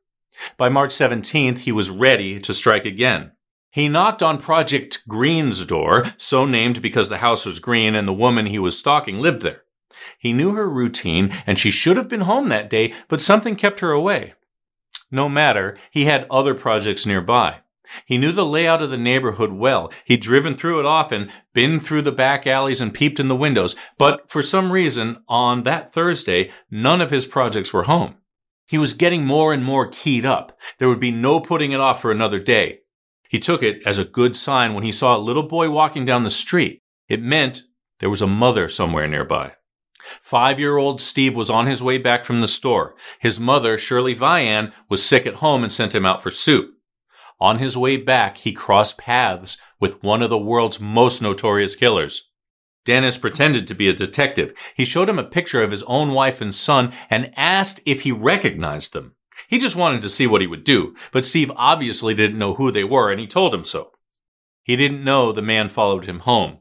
By 0.57 0.69
March 0.69 0.91
17th, 0.91 1.59
he 1.59 1.71
was 1.71 1.89
ready 1.89 2.39
to 2.39 2.53
strike 2.53 2.85
again. 2.85 3.31
He 3.71 3.87
knocked 3.87 4.21
on 4.21 4.37
Project 4.37 5.07
Green's 5.07 5.65
door, 5.65 6.05
so 6.17 6.45
named 6.45 6.81
because 6.81 7.09
the 7.09 7.19
house 7.19 7.45
was 7.45 7.59
green 7.59 7.95
and 7.95 8.07
the 8.07 8.13
woman 8.13 8.47
he 8.47 8.59
was 8.59 8.77
stalking 8.77 9.19
lived 9.19 9.43
there. 9.43 9.63
He 10.19 10.33
knew 10.33 10.55
her 10.55 10.69
routine 10.69 11.31
and 11.47 11.57
she 11.57 11.71
should 11.71 11.97
have 11.97 12.09
been 12.09 12.21
home 12.21 12.49
that 12.49 12.69
day, 12.69 12.93
but 13.07 13.21
something 13.21 13.55
kept 13.55 13.79
her 13.79 13.91
away. 13.91 14.33
No 15.09 15.29
matter, 15.29 15.77
he 15.89 16.05
had 16.05 16.27
other 16.29 16.53
projects 16.53 17.05
nearby. 17.05 17.59
He 18.05 18.17
knew 18.17 18.31
the 18.31 18.45
layout 18.45 18.81
of 18.81 18.89
the 18.89 18.97
neighborhood 18.97 19.51
well. 19.51 19.91
He'd 20.05 20.21
driven 20.21 20.55
through 20.55 20.79
it 20.79 20.85
often, 20.85 21.29
been 21.53 21.79
through 21.79 22.03
the 22.03 22.11
back 22.11 22.47
alleys 22.47 22.79
and 22.79 22.93
peeped 22.93 23.19
in 23.19 23.27
the 23.27 23.35
windows, 23.35 23.75
but 23.97 24.29
for 24.31 24.41
some 24.41 24.71
reason, 24.71 25.23
on 25.27 25.63
that 25.63 25.91
Thursday, 25.91 26.51
none 26.69 27.01
of 27.01 27.11
his 27.11 27.25
projects 27.25 27.73
were 27.73 27.83
home. 27.83 28.15
He 28.71 28.77
was 28.77 28.93
getting 28.93 29.25
more 29.25 29.51
and 29.51 29.65
more 29.65 29.85
keyed 29.85 30.25
up. 30.25 30.57
There 30.77 30.87
would 30.87 31.01
be 31.01 31.11
no 31.11 31.41
putting 31.41 31.73
it 31.73 31.81
off 31.81 32.01
for 32.01 32.09
another 32.09 32.39
day. 32.39 32.79
He 33.27 33.37
took 33.37 33.63
it 33.63 33.81
as 33.85 33.97
a 33.97 34.05
good 34.05 34.33
sign 34.33 34.73
when 34.73 34.85
he 34.85 34.93
saw 34.93 35.13
a 35.13 35.19
little 35.19 35.43
boy 35.43 35.69
walking 35.69 36.05
down 36.05 36.23
the 36.23 36.29
street. 36.29 36.79
It 37.09 37.21
meant 37.21 37.63
there 37.99 38.09
was 38.09 38.21
a 38.21 38.27
mother 38.27 38.69
somewhere 38.69 39.09
nearby. 39.09 39.55
Five 40.21 40.57
year 40.57 40.77
old 40.77 41.01
Steve 41.01 41.35
was 41.35 41.49
on 41.49 41.65
his 41.65 41.83
way 41.83 41.97
back 41.97 42.23
from 42.23 42.39
the 42.39 42.47
store. 42.47 42.95
His 43.19 43.41
mother, 43.41 43.77
Shirley 43.77 44.15
Vian, 44.15 44.71
was 44.87 45.03
sick 45.03 45.25
at 45.25 45.35
home 45.43 45.63
and 45.63 45.71
sent 45.73 45.93
him 45.93 46.05
out 46.05 46.23
for 46.23 46.31
soup. 46.31 46.69
On 47.41 47.59
his 47.59 47.75
way 47.75 47.97
back, 47.97 48.37
he 48.37 48.53
crossed 48.53 48.97
paths 48.97 49.57
with 49.81 50.01
one 50.01 50.21
of 50.21 50.29
the 50.29 50.37
world's 50.37 50.79
most 50.79 51.21
notorious 51.21 51.75
killers. 51.75 52.29
Dennis 52.85 53.17
pretended 53.17 53.67
to 53.67 53.75
be 53.75 53.87
a 53.87 53.93
detective. 53.93 54.53
He 54.75 54.85
showed 54.85 55.09
him 55.09 55.19
a 55.19 55.23
picture 55.23 55.61
of 55.61 55.71
his 55.71 55.83
own 55.83 56.13
wife 56.13 56.41
and 56.41 56.53
son 56.53 56.93
and 57.09 57.31
asked 57.35 57.79
if 57.85 58.01
he 58.01 58.11
recognized 58.11 58.93
them. 58.93 59.15
He 59.47 59.59
just 59.59 59.75
wanted 59.75 60.01
to 60.03 60.09
see 60.09 60.27
what 60.27 60.41
he 60.41 60.47
would 60.47 60.63
do, 60.63 60.95
but 61.11 61.25
Steve 61.25 61.51
obviously 61.55 62.13
didn't 62.13 62.39
know 62.39 62.55
who 62.55 62.71
they 62.71 62.83
were 62.83 63.11
and 63.11 63.19
he 63.19 63.27
told 63.27 63.53
him 63.53 63.65
so. 63.65 63.91
He 64.63 64.75
didn't 64.75 65.03
know 65.03 65.31
the 65.31 65.41
man 65.41 65.69
followed 65.69 66.05
him 66.05 66.19
home. 66.19 66.59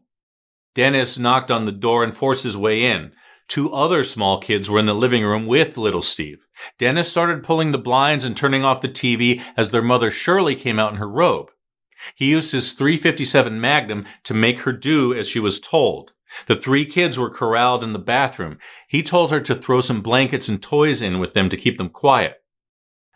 Dennis 0.75 1.19
knocked 1.19 1.51
on 1.51 1.65
the 1.65 1.73
door 1.73 2.05
and 2.05 2.15
forced 2.15 2.45
his 2.45 2.57
way 2.57 2.85
in. 2.85 3.13
Two 3.49 3.73
other 3.73 4.05
small 4.05 4.39
kids 4.39 4.71
were 4.71 4.79
in 4.79 4.87
the 4.87 4.95
living 4.95 5.25
room 5.25 5.47
with 5.47 5.77
little 5.77 6.03
Steve. 6.03 6.47
Dennis 6.79 7.09
started 7.09 7.43
pulling 7.43 7.73
the 7.73 7.79
blinds 7.79 8.25
and 8.25 8.37
turning 8.37 8.65
off 8.65 8.81
the 8.81 8.89
TV 8.89 9.43
as 9.57 9.71
their 9.71 9.83
mother 9.83 10.11
Shirley 10.11 10.55
came 10.55 10.79
out 10.79 10.93
in 10.93 10.99
her 10.99 11.09
robe. 11.09 11.51
He 12.15 12.31
used 12.31 12.53
his 12.53 12.73
357 12.73 13.61
Magnum 13.61 14.07
to 14.25 14.35
make 14.35 14.61
her 14.61 14.73
do 14.73 15.15
as 15.15 15.29
she 15.29 15.41
was 15.41 15.61
told. 15.61 16.13
The 16.47 16.57
three 16.57 16.85
kids 16.85 17.19
were 17.19 17.31
corralled 17.31 17.83
in 17.83 17.93
the 17.93 17.99
bathroom. 17.99 18.59
He 18.89 19.03
told 19.03 19.31
her 19.31 19.41
to 19.41 19.55
throw 19.55 19.81
some 19.81 20.01
blankets 20.01 20.49
and 20.49 20.63
toys 20.63 21.03
in 21.03 21.19
with 21.19 21.35
them 21.35 21.49
to 21.49 21.57
keep 21.57 21.77
them 21.77 21.89
quiet. 21.89 22.43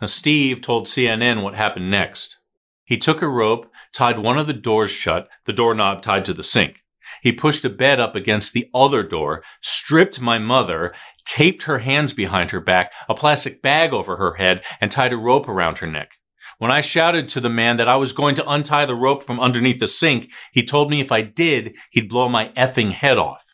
Now, 0.01 0.09
Steve 0.09 0.61
told 0.61 0.87
CNN 0.87 1.43
what 1.43 1.55
happened 1.55 1.91
next. 1.91 2.39
He 2.85 2.99
took 2.99 3.23
a 3.23 3.29
rope, 3.29 3.71
tied 3.93 4.19
one 4.19 4.37
of 4.37 4.47
the 4.47 4.53
doors 4.53 4.91
shut, 4.91 5.29
the 5.47 5.53
doorknob 5.53 6.03
tied 6.03 6.25
to 6.27 6.35
the 6.35 6.43
sink. 6.43 6.83
He 7.23 7.33
pushed 7.33 7.65
a 7.65 7.71
bed 7.71 8.01
up 8.01 8.15
against 8.15 8.53
the 8.53 8.69
other 8.75 9.03
door, 9.03 9.43
stripped 9.61 10.21
my 10.21 10.39
mother, 10.39 10.93
taped 11.25 11.65
her 11.65 11.79
hands 11.79 12.13
behind 12.13 12.51
her 12.51 12.61
back, 12.61 12.93
a 13.09 13.15
plastic 13.15 13.63
bag 13.63 13.93
over 13.93 14.17
her 14.17 14.35
head, 14.35 14.65
and 14.81 14.91
tied 14.91 15.13
a 15.13 15.17
rope 15.17 15.49
around 15.49 15.79
her 15.79 15.87
neck. 15.87 16.19
When 16.65 16.73
I 16.73 16.81
shouted 16.81 17.29
to 17.29 17.43
the 17.43 17.51
man 17.51 17.77
that 17.77 17.91
I 17.91 17.97
was 17.97 18.15
going 18.15 18.35
to 18.37 18.49
untie 18.49 18.87
the 18.87 18.95
rope 18.95 19.23
from 19.23 19.39
underneath 19.39 19.81
the 19.81 19.87
sink, 19.87 20.33
he 20.51 20.65
told 20.65 20.91
me 20.91 20.99
if 20.99 21.13
I 21.13 21.21
did, 21.21 21.75
he'd 21.91 22.09
blow 22.09 22.27
my 22.31 22.53
effing 22.57 22.93
head 22.93 23.19
off. 23.19 23.45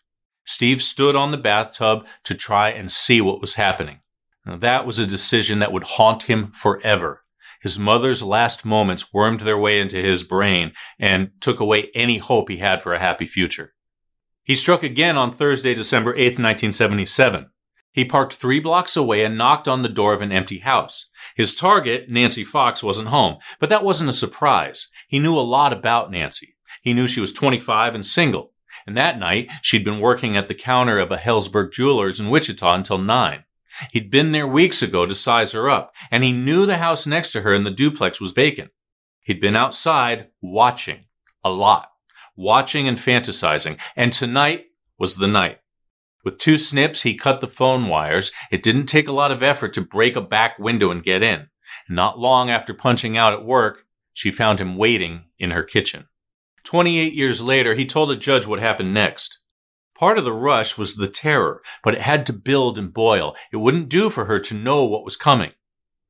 Steve 0.45 0.81
stood 0.81 1.17
on 1.17 1.33
the 1.33 1.37
bathtub 1.37 2.07
to 2.23 2.37
try 2.37 2.69
and 2.69 2.89
see 2.89 3.21
what 3.21 3.41
was 3.41 3.57
happening. 3.57 3.99
Now, 4.47 4.59
that 4.59 4.87
was 4.87 5.01
a 5.01 5.09
decision 5.09 5.59
that 5.59 5.73
would 5.73 5.83
haunt 5.83 6.31
him 6.31 6.53
forever. 6.53 7.25
His 7.61 7.81
mother's 7.81 8.23
last 8.23 8.65
moments 8.65 9.13
wormed 9.13 9.41
their 9.41 9.59
way 9.59 9.81
into 9.81 10.01
his 10.01 10.23
brain 10.23 10.71
and 10.97 11.33
took 11.41 11.59
away 11.59 11.91
any 11.97 12.19
hope 12.19 12.49
he 12.49 12.59
had 12.59 12.81
for 12.81 12.95
a 12.95 13.01
happy 13.01 13.27
future. 13.27 13.75
He 14.45 14.55
struck 14.55 14.85
again 14.85 15.17
on 15.17 15.33
Thursday, 15.33 15.75
December 15.75 16.15
8, 16.15 16.39
1977. 16.39 17.51
He 17.93 18.05
parked 18.05 18.35
three 18.35 18.61
blocks 18.61 18.97
away 18.97 19.25
and 19.25 19.37
knocked 19.37 19.67
on 19.67 19.83
the 19.83 19.89
door 19.89 20.13
of 20.13 20.23
an 20.23 20.33
empty 20.33 20.61
house. 20.61 21.07
His 21.35 21.55
target, 21.55 22.09
Nancy 22.09 22.45
Fox, 22.45 22.83
wasn't 22.83 23.09
home, 23.09 23.39
but 23.59 23.69
that 23.69 23.85
wasn't 23.85 24.11
a 24.11 24.15
surprise. 24.15 24.89
He 25.09 25.19
knew 25.19 25.37
a 25.37 25.41
lot 25.41 25.73
about 25.73 26.11
Nancy. 26.11 26.57
He 26.83 26.95
knew 26.95 27.09
she 27.09 27.21
was 27.21 27.33
25 27.33 27.95
and 27.95 28.07
single. 28.07 28.53
And 28.87 28.97
that 28.97 29.19
night, 29.19 29.51
she'd 29.63 29.85
been 29.85 30.01
working 30.01 30.37
at 30.37 30.49
the 30.49 30.55
counter 30.55 30.99
of 30.99 31.11
a 31.11 31.17
Helzberg 31.17 31.73
Jewelers 31.73 32.21
in 32.21 32.31
Wichita 32.31 32.75
until 32.75 32.99
9. 32.99 33.45
He'd 33.93 34.11
been 34.11 34.33
there 34.33 34.47
weeks 34.47 34.83
ago 34.83 35.07
to 35.07 35.15
size 35.15 35.53
her 35.53 35.69
up, 35.69 35.93
and 36.11 36.25
he 36.25 36.33
knew 36.33 36.67
the 36.67 36.79
house 36.79 37.07
next 37.07 37.31
to 37.33 37.43
her 37.43 37.53
in 37.53 37.65
the 37.65 37.71
duplex 37.71 38.21
was 38.21 38.33
vacant. 38.33 38.71
He'd 39.21 39.41
been 39.41 39.57
outside 39.57 40.29
watching 40.41 41.05
a 41.45 41.51
lot, 41.51 41.91
watching 42.37 42.89
and 42.89 42.99
fantasizing, 42.99 43.79
and 43.97 44.13
tonight 44.13 44.67
was 44.99 45.17
the 45.17 45.29
night. 45.29 45.59
With 46.25 46.39
two 46.39 46.59
snips, 46.59 47.03
he 47.03 47.15
cut 47.15 47.41
the 47.41 47.49
phone 47.49 47.89
wires. 47.89 48.33
It 48.51 48.63
didn't 48.63 48.87
take 48.87 49.09
a 49.09 49.13
lot 49.13 49.31
of 49.31 49.43
effort 49.43 49.73
to 49.75 49.81
break 49.81 50.17
a 50.17 50.21
back 50.21 50.59
window 50.59 50.91
and 50.91 51.03
get 51.03 51.23
in. 51.23 51.49
Not 51.89 52.19
long 52.19 52.51
after 52.51 52.75
punching 52.75 53.17
out 53.17 53.33
at 53.33 53.45
work, 53.45 53.85
she 54.13 54.31
found 54.31 54.61
him 54.61 54.77
waiting 54.77 55.25
in 55.39 55.51
her 55.53 55.63
kitchen. 55.63 56.07
28 56.65 57.15
years 57.15 57.41
later, 57.41 57.75
he 57.75 57.87
told 57.87 58.11
a 58.11 58.17
judge 58.17 58.47
what 58.47 58.61
happened 58.61 58.93
next. 58.93 59.39
Part 59.97 60.19
of 60.19 60.25
the 60.25 60.33
rush 60.33 60.79
was 60.79 60.97
the 60.97 61.09
terror, 61.09 61.63
but 61.83 61.95
it 61.95 62.01
had 62.01 62.27
to 62.27 62.33
build 62.33 62.79
and 62.79 62.93
boil. 62.93 63.35
It 63.53 63.59
wouldn't 63.59 63.89
do 63.89 64.11
for 64.11 64.27
her 64.27 64.39
to 64.41 64.55
know 64.55 64.85
what 64.85 65.05
was 65.05 65.17
coming. 65.17 65.53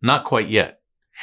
Not 0.02 0.25
quite 0.25 0.49
yet. 0.49 0.81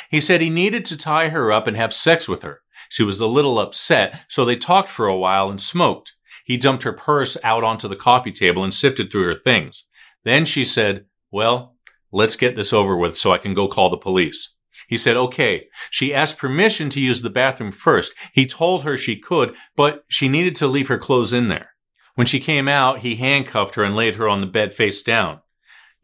He 0.10 0.22
said 0.22 0.42
he 0.42 0.50
needed 0.50 0.86
to 0.86 0.98
tie 0.98 1.30
her 1.30 1.52
up 1.52 1.68
and 1.68 1.76
have 1.76 1.94
sex 1.94 2.28
with 2.28 2.44
her. 2.44 2.62
She 2.90 3.04
was 3.04 3.20
a 3.20 3.28
little 3.28 3.60
upset, 3.60 4.26
so 4.28 4.46
they 4.46 4.56
talked 4.56 4.90
for 4.90 5.08
a 5.08 5.18
while 5.18 5.50
and 5.50 5.62
smoked. 5.62 6.14
He 6.48 6.56
dumped 6.56 6.84
her 6.84 6.94
purse 6.94 7.36
out 7.44 7.66
onto 7.66 7.90
the 7.90 7.98
coffee 7.98 8.32
table 8.32 8.64
and 8.64 8.74
sifted 8.74 9.12
through 9.12 9.26
her 9.26 9.36
things. 9.44 9.84
Then 10.24 10.46
she 10.46 10.64
said, 10.64 11.04
Well, 11.30 11.76
let's 12.10 12.38
get 12.38 12.56
this 12.56 12.72
over 12.72 12.96
with 12.96 13.18
so 13.18 13.34
I 13.34 13.38
can 13.38 13.54
go 13.54 13.68
call 13.68 13.90
the 13.90 13.98
police. 13.98 14.54
He 14.88 14.98
said, 14.98 15.18
okay. 15.18 15.68
She 15.92 16.14
asked 16.14 16.38
permission 16.38 16.90
to 16.92 17.02
use 17.02 17.22
the 17.22 17.30
bathroom 17.30 17.74
first. 17.74 18.14
He 18.32 18.46
told 18.46 18.84
her 18.84 18.96
she 18.96 19.18
could, 19.18 19.58
but 19.76 20.06
she 20.08 20.30
needed 20.30 20.56
to 20.56 20.68
leave 20.68 20.88
her 20.88 20.98
clothes 20.98 21.34
in 21.34 21.50
there. 21.50 21.72
When 22.16 22.28
she 22.28 22.40
came 22.40 22.70
out, 22.70 23.00
he 23.00 23.18
handcuffed 23.18 23.76
her 23.76 23.84
and 23.84 23.96
laid 23.96 24.16
her 24.16 24.30
on 24.30 24.40
the 24.40 24.48
bed 24.48 24.74
face 24.74 25.04
down 25.04 25.42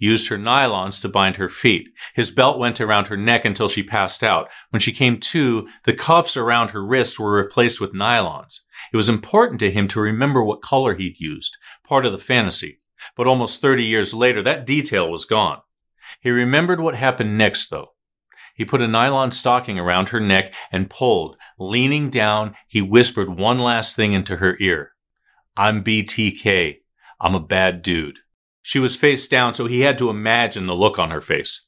used 0.03 0.27
her 0.27 0.37
nylons 0.37 1.01
to 1.01 1.07
bind 1.07 1.37
her 1.37 1.47
feet. 1.47 1.87
His 2.13 2.29
belt 2.29 2.59
went 2.59 2.81
around 2.81 3.07
her 3.07 3.15
neck 3.15 3.45
until 3.45 3.69
she 3.69 3.83
passed 3.83 4.21
out. 4.21 4.49
When 4.69 4.81
she 4.81 4.91
came 4.91 5.17
to, 5.19 5.67
the 5.85 5.93
cuffs 5.93 6.35
around 6.35 6.71
her 6.71 6.85
wrists 6.85 7.17
were 7.17 7.31
replaced 7.31 7.79
with 7.79 7.93
nylons. 7.93 8.59
It 8.91 8.97
was 8.97 9.07
important 9.07 9.59
to 9.61 9.71
him 9.71 9.87
to 9.87 10.01
remember 10.01 10.43
what 10.43 10.61
color 10.61 10.95
he'd 10.95 11.19
used, 11.19 11.57
part 11.87 12.05
of 12.05 12.11
the 12.11 12.17
fantasy. 12.17 12.81
But 13.15 13.27
almost 13.27 13.61
30 13.61 13.85
years 13.85 14.13
later, 14.13 14.43
that 14.43 14.65
detail 14.65 15.09
was 15.09 15.23
gone. 15.23 15.61
He 16.19 16.29
remembered 16.29 16.81
what 16.81 16.95
happened 16.95 17.37
next, 17.37 17.69
though. 17.69 17.93
He 18.53 18.65
put 18.65 18.81
a 18.81 18.87
nylon 18.87 19.31
stocking 19.31 19.79
around 19.79 20.09
her 20.09 20.19
neck 20.19 20.53
and 20.71 20.89
pulled. 20.89 21.37
Leaning 21.57 22.09
down, 22.09 22.55
he 22.67 22.81
whispered 22.81 23.29
one 23.29 23.57
last 23.57 23.95
thing 23.95 24.11
into 24.11 24.37
her 24.37 24.57
ear. 24.59 24.91
I'm 25.55 25.83
BTK. 25.83 26.79
I'm 27.21 27.35
a 27.35 27.39
bad 27.39 27.81
dude. 27.81 28.19
She 28.63 28.79
was 28.79 28.95
face 28.95 29.27
down, 29.27 29.53
so 29.53 29.67
he 29.67 29.81
had 29.81 29.97
to 29.99 30.09
imagine 30.09 30.65
the 30.65 30.75
look 30.75 30.97
on 30.97 31.11
her 31.11 31.21
face. 31.21 31.61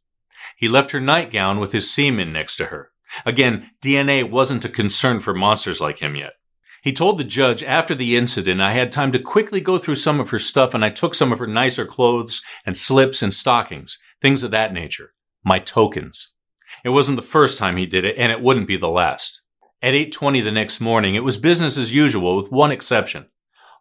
He 0.57 0.67
left 0.67 0.91
her 0.91 1.01
nightgown 1.01 1.59
with 1.59 1.73
his 1.73 1.91
semen 1.91 2.31
next 2.33 2.55
to 2.55 2.67
her. 2.67 2.91
Again, 3.25 3.71
DNA 3.81 4.27
wasn't 4.27 4.65
a 4.65 4.69
concern 4.69 5.19
for 5.19 5.33
monsters 5.33 5.81
like 5.81 5.99
him 5.99 6.15
yet. 6.15 6.33
He 6.81 6.93
told 6.93 7.17
the 7.17 7.23
judge 7.23 7.63
after 7.63 7.95
the 7.95 8.15
incident 8.15 8.61
I 8.61 8.73
had 8.73 8.91
time 8.91 9.11
to 9.11 9.19
quickly 9.19 9.59
go 9.59 9.77
through 9.77 9.95
some 9.95 10.19
of 10.19 10.29
her 10.29 10.39
stuff 10.39 10.73
and 10.73 10.85
I 10.85 10.89
took 10.89 11.15
some 11.15 11.31
of 11.31 11.39
her 11.39 11.47
nicer 11.47 11.85
clothes 11.85 12.41
and 12.65 12.77
slips 12.77 13.21
and 13.21 13.33
stockings, 13.33 13.97
things 14.21 14.43
of 14.43 14.51
that 14.51 14.71
nature. 14.71 15.13
My 15.43 15.59
tokens. 15.59 16.29
It 16.83 16.89
wasn't 16.89 17.15
the 17.15 17.21
first 17.23 17.57
time 17.57 17.77
he 17.77 17.85
did 17.85 18.05
it 18.05 18.15
and 18.17 18.31
it 18.31 18.41
wouldn't 18.41 18.67
be 18.67 18.77
the 18.77 18.89
last. 18.89 19.41
At 19.81 19.93
8:20 19.93 20.43
the 20.43 20.51
next 20.51 20.79
morning, 20.79 21.15
it 21.15 21.23
was 21.23 21.37
business 21.37 21.77
as 21.77 21.93
usual 21.93 22.37
with 22.37 22.51
one 22.51 22.71
exception. 22.71 23.27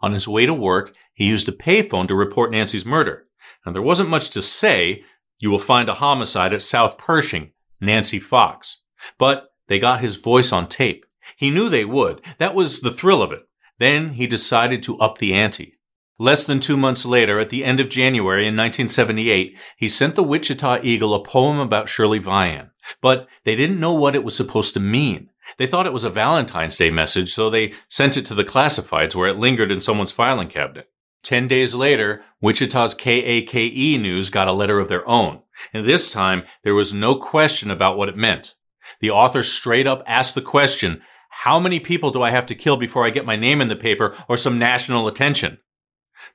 On 0.05 0.13
his 0.13 0.29
way 0.29 0.45
to 0.45 0.53
work, 0.53 0.95
he 1.15 1.25
used 1.25 1.49
a 1.49 1.53
payphone 1.53 2.07
to 2.09 2.15
report 2.15 2.51
Nancy's 2.51 2.85
murder. 2.85 3.25
Now, 3.65 3.73
there 3.73 3.81
wasn't 3.81 4.11
much 4.11 4.29
to 4.31 4.43
say. 4.43 5.03
You 5.39 5.51
will 5.51 5.59
find 5.59 5.89
a 5.89 5.95
homicide 5.95 6.53
at 6.53 6.61
South 6.61 6.99
Pershing, 6.99 7.53
Nancy 7.81 8.19
Fox. 8.19 8.83
But 9.19 9.55
they 9.67 9.79
got 9.79 10.01
his 10.01 10.17
voice 10.17 10.53
on 10.53 10.69
tape. 10.69 11.07
He 11.39 11.49
knew 11.49 11.71
they 11.71 11.87
would. 11.87 12.21
That 12.37 12.55
was 12.55 12.83
the 12.83 12.91
thrill 12.91 13.23
of 13.23 13.33
it. 13.33 13.49
Then 13.79 14.11
he 14.11 14.27
decided 14.27 14.83
to 14.83 14.99
up 14.99 15.17
the 15.17 15.33
ante. 15.33 15.73
Less 16.19 16.45
than 16.45 16.61
two 16.61 16.77
months 16.77 17.07
later, 17.07 17.41
at 17.41 17.49
the 17.49 17.65
end 17.65 17.81
of 17.81 17.89
January 17.89 18.43
in 18.43 18.55
1978, 18.55 19.57
he 19.79 19.89
sent 19.89 20.17
the 20.17 20.23
Wichita 20.23 20.81
Eagle 20.83 21.15
a 21.15 21.25
poem 21.25 21.59
about 21.59 21.89
Shirley 21.89 22.21
Vian. 22.21 22.73
But 23.01 23.27
they 23.45 23.57
didn't 23.57 23.81
know 23.81 23.95
what 23.95 24.15
it 24.15 24.23
was 24.23 24.37
supposed 24.37 24.75
to 24.75 24.81
mean. 24.81 25.31
They 25.59 25.67
thought 25.67 25.87
it 25.87 25.93
was 25.93 26.05
a 26.05 26.11
Valentine's 26.11 26.77
Day 26.77 26.91
message, 26.91 27.33
so 27.33 27.51
they 27.51 27.73
sent 27.89 28.17
it 28.17 28.27
to 28.27 28.35
the 28.35 28.45
classifieds 28.45 29.15
where 29.15 29.29
it 29.29 29.39
lingered 29.39 29.71
in 29.71 29.81
someone's 29.81 30.13
filing 30.13 30.49
cabinet. 30.49 30.91
Ten 31.23 31.49
days 31.49 31.75
later, 31.75 32.23
Wichita's 32.41 32.95
KAKE 32.95 33.99
News 34.01 34.31
got 34.31 34.49
a 34.49 34.53
letter 34.53 34.79
of 34.79 34.89
their 34.89 35.09
own. 35.09 35.41
And 35.73 35.87
this 35.87 36.13
time, 36.13 36.45
there 36.65 36.75
was 36.75 36.93
no 36.93 37.15
question 37.15 37.71
about 37.71 37.97
what 37.97 38.09
it 38.09 38.17
meant. 38.17 38.55
The 39.01 39.11
author 39.11 39.43
straight 39.43 39.87
up 39.87 40.03
asked 40.07 40.35
the 40.35 40.43
question, 40.43 41.01
how 41.31 41.59
many 41.59 41.81
people 41.81 42.11
do 42.11 42.23
I 42.23 42.31
have 42.31 42.47
to 42.47 42.55
kill 42.55 42.77
before 42.77 43.05
I 43.05 43.11
get 43.11 43.25
my 43.25 43.37
name 43.37 43.61
in 43.61 43.69
the 43.69 43.77
paper 43.77 44.15
or 44.29 44.37
some 44.37 44.59
national 44.59 45.09
attention? 45.09 45.59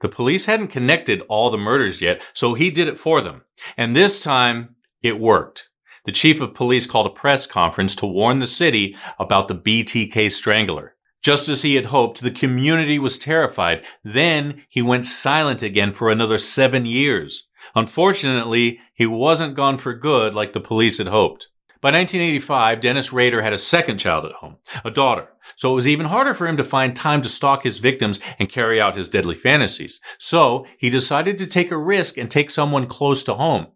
The 0.01 0.09
police 0.09 0.45
hadn't 0.45 0.67
connected 0.67 1.21
all 1.29 1.49
the 1.49 1.57
murders 1.57 2.01
yet, 2.01 2.21
so 2.33 2.53
he 2.53 2.69
did 2.69 2.87
it 2.87 2.99
for 2.99 3.21
them. 3.21 3.43
And 3.77 3.95
this 3.95 4.19
time, 4.19 4.75
it 5.01 5.19
worked 5.19 5.69
the 6.05 6.11
chief 6.11 6.41
of 6.41 6.53
police 6.53 6.85
called 6.85 7.07
a 7.07 7.11
press 7.11 7.45
conference 7.45 7.95
to 7.95 8.05
warn 8.05 8.39
the 8.39 8.47
city 8.47 8.95
about 9.19 9.47
the 9.47 9.55
BTK 9.55 10.31
strangler. 10.31 10.95
Just 11.21 11.49
as 11.49 11.63
he 11.63 11.75
had 11.75 11.87
hoped, 11.87 12.21
the 12.21 12.31
community 12.31 12.97
was 12.97 13.19
terrified. 13.19 13.85
Then 14.03 14.63
he 14.69 14.81
went 14.81 15.05
silent 15.05 15.61
again 15.61 15.91
for 15.91 16.09
another 16.09 16.37
seven 16.37 16.85
years. 16.85 17.47
Unfortunately, 17.75 18.79
he 18.93 19.05
wasn't 19.05 19.55
gone 19.55 19.77
for 19.77 19.93
good 19.93 20.33
like 20.33 20.53
the 20.53 20.59
police 20.59 20.97
had 20.97 21.07
hoped. 21.07 21.47
By 21.81 21.91
1985, 21.91 22.81
Dennis 22.81 23.13
Rader 23.13 23.41
had 23.41 23.53
a 23.53 23.57
second 23.57 23.99
child 23.99 24.25
at 24.25 24.33
home, 24.33 24.57
a 24.83 24.91
daughter. 24.91 25.29
So 25.55 25.71
it 25.71 25.75
was 25.75 25.87
even 25.87 26.07
harder 26.07 26.33
for 26.33 26.45
him 26.45 26.57
to 26.57 26.63
find 26.63 26.93
time 26.93 27.21
to 27.21 27.29
stalk 27.29 27.63
his 27.63 27.77
victims 27.77 28.19
and 28.37 28.49
carry 28.49 28.81
out 28.81 28.97
his 28.97 29.07
deadly 29.07 29.35
fantasies. 29.35 30.01
So 30.17 30.65
he 30.77 30.89
decided 30.89 31.37
to 31.37 31.47
take 31.47 31.71
a 31.71 31.77
risk 31.77 32.17
and 32.17 32.29
take 32.29 32.49
someone 32.49 32.87
close 32.87 33.23
to 33.23 33.35
home. 33.35 33.67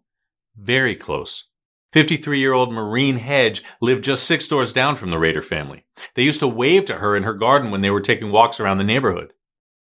Very 0.54 0.94
close. 0.94 1.44
53 1.94 2.40
year 2.40 2.52
old 2.52 2.72
Marine 2.72 3.18
Hedge 3.18 3.62
lived 3.80 4.02
just 4.02 4.24
six 4.24 4.48
doors 4.48 4.72
down 4.72 4.96
from 4.96 5.12
the 5.12 5.18
Rader 5.18 5.44
family. 5.44 5.84
They 6.16 6.24
used 6.24 6.40
to 6.40 6.48
wave 6.48 6.86
to 6.86 6.96
her 6.96 7.14
in 7.14 7.22
her 7.22 7.34
garden 7.34 7.70
when 7.70 7.82
they 7.82 7.90
were 7.90 8.00
taking 8.00 8.32
walks 8.32 8.58
around 8.58 8.78
the 8.78 8.84
neighborhood. 8.84 9.32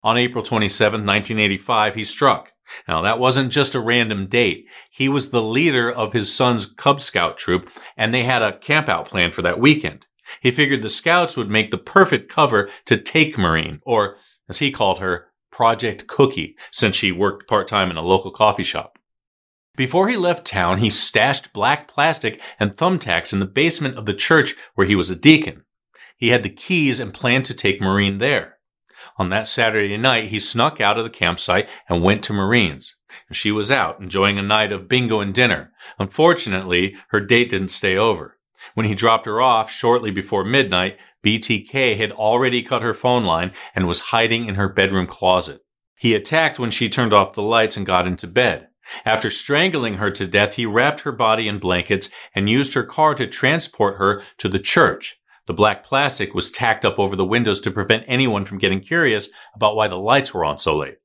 On 0.02 0.18
April 0.18 0.42
27, 0.42 1.06
1985, 1.06 1.94
he 1.94 2.02
struck. 2.02 2.50
Now, 2.88 3.02
that 3.02 3.20
wasn't 3.20 3.52
just 3.52 3.76
a 3.76 3.80
random 3.80 4.26
date. 4.26 4.66
He 4.90 5.08
was 5.08 5.30
the 5.30 5.40
leader 5.40 5.88
of 5.88 6.12
his 6.12 6.34
son's 6.34 6.66
Cub 6.66 7.00
Scout 7.00 7.38
troop, 7.38 7.70
and 7.96 8.12
they 8.12 8.24
had 8.24 8.42
a 8.42 8.58
campout 8.58 9.06
plan 9.06 9.30
for 9.30 9.42
that 9.42 9.60
weekend. 9.60 10.06
He 10.40 10.50
figured 10.50 10.82
the 10.82 10.90
scouts 10.90 11.36
would 11.36 11.48
make 11.48 11.70
the 11.70 11.78
perfect 11.78 12.28
cover 12.28 12.68
to 12.86 12.96
take 12.96 13.38
Marine, 13.38 13.78
or 13.86 14.16
as 14.48 14.58
he 14.58 14.72
called 14.72 14.98
her, 14.98 15.28
Project 15.52 16.08
Cookie, 16.08 16.56
since 16.72 16.96
she 16.96 17.12
worked 17.12 17.48
part 17.48 17.68
time 17.68 17.88
in 17.88 17.96
a 17.96 18.02
local 18.02 18.32
coffee 18.32 18.64
shop. 18.64 18.98
Before 19.80 20.10
he 20.10 20.16
left 20.18 20.46
town, 20.46 20.80
he 20.80 20.90
stashed 20.90 21.54
black 21.54 21.88
plastic 21.88 22.38
and 22.58 22.76
thumbtacks 22.76 23.32
in 23.32 23.38
the 23.38 23.46
basement 23.46 23.96
of 23.96 24.04
the 24.04 24.12
church 24.12 24.54
where 24.74 24.86
he 24.86 24.94
was 24.94 25.08
a 25.08 25.16
deacon. 25.16 25.64
He 26.18 26.28
had 26.28 26.42
the 26.42 26.50
keys 26.50 27.00
and 27.00 27.14
planned 27.14 27.46
to 27.46 27.54
take 27.54 27.80
Marine 27.80 28.18
there. 28.18 28.58
On 29.16 29.30
that 29.30 29.46
Saturday 29.46 29.96
night, 29.96 30.28
he 30.28 30.38
snuck 30.38 30.82
out 30.82 30.98
of 30.98 31.04
the 31.04 31.08
campsite 31.08 31.66
and 31.88 32.02
went 32.02 32.22
to 32.24 32.34
Marine's. 32.34 32.96
She 33.32 33.50
was 33.50 33.70
out, 33.70 33.98
enjoying 34.00 34.38
a 34.38 34.42
night 34.42 34.70
of 34.70 34.86
bingo 34.86 35.20
and 35.20 35.32
dinner. 35.32 35.72
Unfortunately, 35.98 36.94
her 37.08 37.20
date 37.20 37.48
didn't 37.48 37.70
stay 37.70 37.96
over. 37.96 38.36
When 38.74 38.84
he 38.84 38.94
dropped 38.94 39.24
her 39.24 39.40
off 39.40 39.70
shortly 39.70 40.10
before 40.10 40.44
midnight, 40.44 40.98
BTK 41.24 41.96
had 41.96 42.12
already 42.12 42.62
cut 42.62 42.82
her 42.82 42.92
phone 42.92 43.24
line 43.24 43.52
and 43.74 43.88
was 43.88 44.00
hiding 44.12 44.46
in 44.46 44.56
her 44.56 44.68
bedroom 44.68 45.06
closet. 45.06 45.62
He 45.94 46.14
attacked 46.14 46.58
when 46.58 46.70
she 46.70 46.90
turned 46.90 47.14
off 47.14 47.32
the 47.32 47.40
lights 47.40 47.78
and 47.78 47.86
got 47.86 48.06
into 48.06 48.26
bed. 48.26 48.66
After 49.04 49.30
strangling 49.30 49.94
her 49.94 50.10
to 50.10 50.26
death, 50.26 50.54
he 50.54 50.66
wrapped 50.66 51.02
her 51.02 51.12
body 51.12 51.48
in 51.48 51.58
blankets 51.58 52.10
and 52.34 52.50
used 52.50 52.74
her 52.74 52.84
car 52.84 53.14
to 53.14 53.26
transport 53.26 53.98
her 53.98 54.22
to 54.38 54.48
the 54.48 54.58
church. 54.58 55.18
The 55.46 55.54
black 55.54 55.84
plastic 55.84 56.34
was 56.34 56.50
tacked 56.50 56.84
up 56.84 56.98
over 56.98 57.16
the 57.16 57.24
windows 57.24 57.60
to 57.60 57.70
prevent 57.70 58.04
anyone 58.06 58.44
from 58.44 58.58
getting 58.58 58.80
curious 58.80 59.28
about 59.54 59.76
why 59.76 59.88
the 59.88 59.96
lights 59.96 60.32
were 60.32 60.44
on 60.44 60.58
so 60.58 60.76
late. 60.76 60.98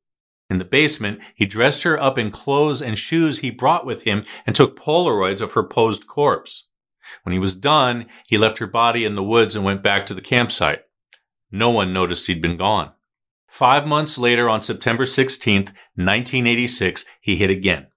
In 0.50 0.60
the 0.60 0.66
basement, 0.66 1.20
he 1.34 1.46
dressed 1.46 1.84
her 1.84 2.00
up 2.00 2.18
in 2.18 2.30
clothes 2.30 2.82
and 2.82 2.98
shoes 2.98 3.40
he 3.40 3.50
brought 3.50 3.86
with 3.86 4.04
him 4.04 4.26
and 4.46 4.56
took 4.56 4.80
Polaroids 4.80 5.42
of 5.42 5.54
her 5.54 5.64
posed 5.64 6.06
corpse. 6.06 6.68
When 7.24 7.34
he 7.34 7.40
was 7.40 7.56
done, 7.56 8.06
he 8.28 8.38
left 8.38 8.60
her 8.60 8.68
body 8.68 9.06
in 9.06 9.16
the 9.16 9.24
woods 9.24 9.56
and 9.56 9.66
went 9.66 9.82
back 9.82 10.06
to 10.06 10.14
the 10.14 10.22
campsite. 10.22 10.84
No 11.52 11.70
one 11.70 11.94
noticed 11.94 12.28
he'd 12.28 12.42
been 12.42 12.58
gone. 12.58 12.92
Five 13.48 13.88
months 13.88 14.18
later, 14.18 14.50
on 14.50 14.62
September 14.62 15.06
16th, 15.06 15.72
1986, 15.96 17.06
he 17.22 17.36
hit 17.38 17.50
again. 17.50 17.88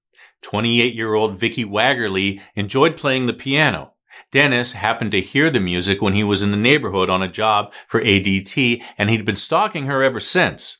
28 0.43 0.95
year 0.95 1.14
old 1.14 1.38
Vicki 1.38 1.64
Wegerle 1.64 2.40
enjoyed 2.55 2.97
playing 2.97 3.26
the 3.26 3.33
piano. 3.33 3.93
Dennis 4.31 4.73
happened 4.73 5.12
to 5.12 5.21
hear 5.21 5.50
the 5.50 5.61
music 5.61 6.02
when 6.02 6.14
he 6.14 6.25
was 6.25 6.43
in 6.43 6.50
the 6.50 6.57
neighborhood 6.57 7.11
on 7.11 7.23
a 7.23 7.28
job 7.28 7.73
for 7.87 8.00
ADT, 8.00 8.83
and 8.97 9.11
he'd 9.11 9.25
been 9.25 9.37
stalking 9.37 9.87
her 9.87 10.02
ever 10.02 10.21
since. 10.21 10.78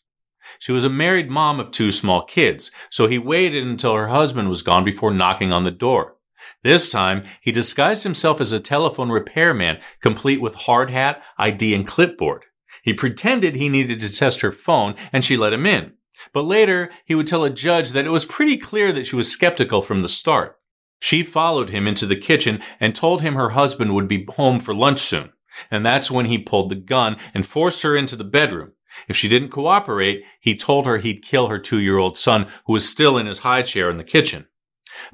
She 0.59 0.73
was 0.73 0.85
a 0.85 0.91
married 0.91 1.31
mom 1.31 1.61
of 1.61 1.71
two 1.71 1.93
small 1.93 2.25
kids, 2.25 2.71
so 2.91 3.07
he 3.07 3.19
waited 3.19 3.65
until 3.65 3.95
her 3.95 4.09
husband 4.09 4.49
was 4.49 4.63
gone 4.63 4.85
before 4.85 5.13
knocking 5.13 5.53
on 5.53 5.65
the 5.65 5.71
door. 5.71 6.17
This 6.63 6.89
time, 6.89 7.25
he 7.41 7.53
disguised 7.53 8.05
himself 8.05 8.41
as 8.41 8.53
a 8.53 8.61
telephone 8.61 9.11
repairman, 9.11 9.79
complete 10.01 10.41
with 10.41 10.55
hard 10.55 10.91
hat, 10.91 11.23
ID, 11.37 11.75
and 11.75 11.87
clipboard. 11.87 12.45
He 12.83 12.95
pretended 12.95 13.55
he 13.55 13.69
needed 13.69 14.01
to 14.01 14.15
test 14.15 14.41
her 14.41 14.53
phone, 14.53 14.95
and 15.13 15.25
she 15.25 15.37
let 15.37 15.53
him 15.53 15.67
in. 15.67 15.93
But 16.33 16.45
later, 16.45 16.91
he 17.05 17.15
would 17.15 17.27
tell 17.27 17.45
a 17.45 17.51
judge 17.51 17.91
that 17.91 18.07
it 18.07 18.11
was 18.11 18.25
pretty 18.25 18.57
clear 18.57 18.93
that 18.93 19.07
she 19.07 19.17
was 19.17 19.31
skeptical 19.31 19.83
from 19.83 20.03
the 20.03 20.09
start. 20.09 20.59
She 21.01 21.23
followed 21.23 21.71
him 21.71 21.87
into 21.87 22.07
the 22.07 22.17
kitchen 22.17 22.61
and 22.81 22.95
told 22.95 23.23
him 23.23 23.35
her 23.35 23.51
husband 23.51 23.95
would 23.95 24.09
be 24.09 24.27
home 24.37 24.61
for 24.61 24.75
lunch 24.75 25.01
soon. 25.01 25.31
And 25.71 25.85
that's 25.85 26.11
when 26.11 26.27
he 26.27 26.39
pulled 26.39 26.69
the 26.69 26.77
gun 26.77 27.17
and 27.35 27.47
forced 27.47 27.83
her 27.83 27.97
into 27.97 28.17
the 28.17 28.25
bedroom. 28.25 28.73
If 29.09 29.17
she 29.17 29.29
didn't 29.29 29.51
cooperate, 29.51 30.25
he 30.41 30.57
told 30.57 30.87
her 30.87 30.99
he'd 30.99 31.25
kill 31.25 31.49
her 31.49 31.59
two 31.59 31.79
year 31.79 31.99
old 31.99 32.19
son, 32.19 32.49
who 32.67 32.73
was 32.73 32.89
still 32.89 33.17
in 33.17 33.27
his 33.27 33.41
high 33.41 33.63
chair 33.63 33.91
in 33.91 33.97
the 33.97 34.05
kitchen. 34.05 34.47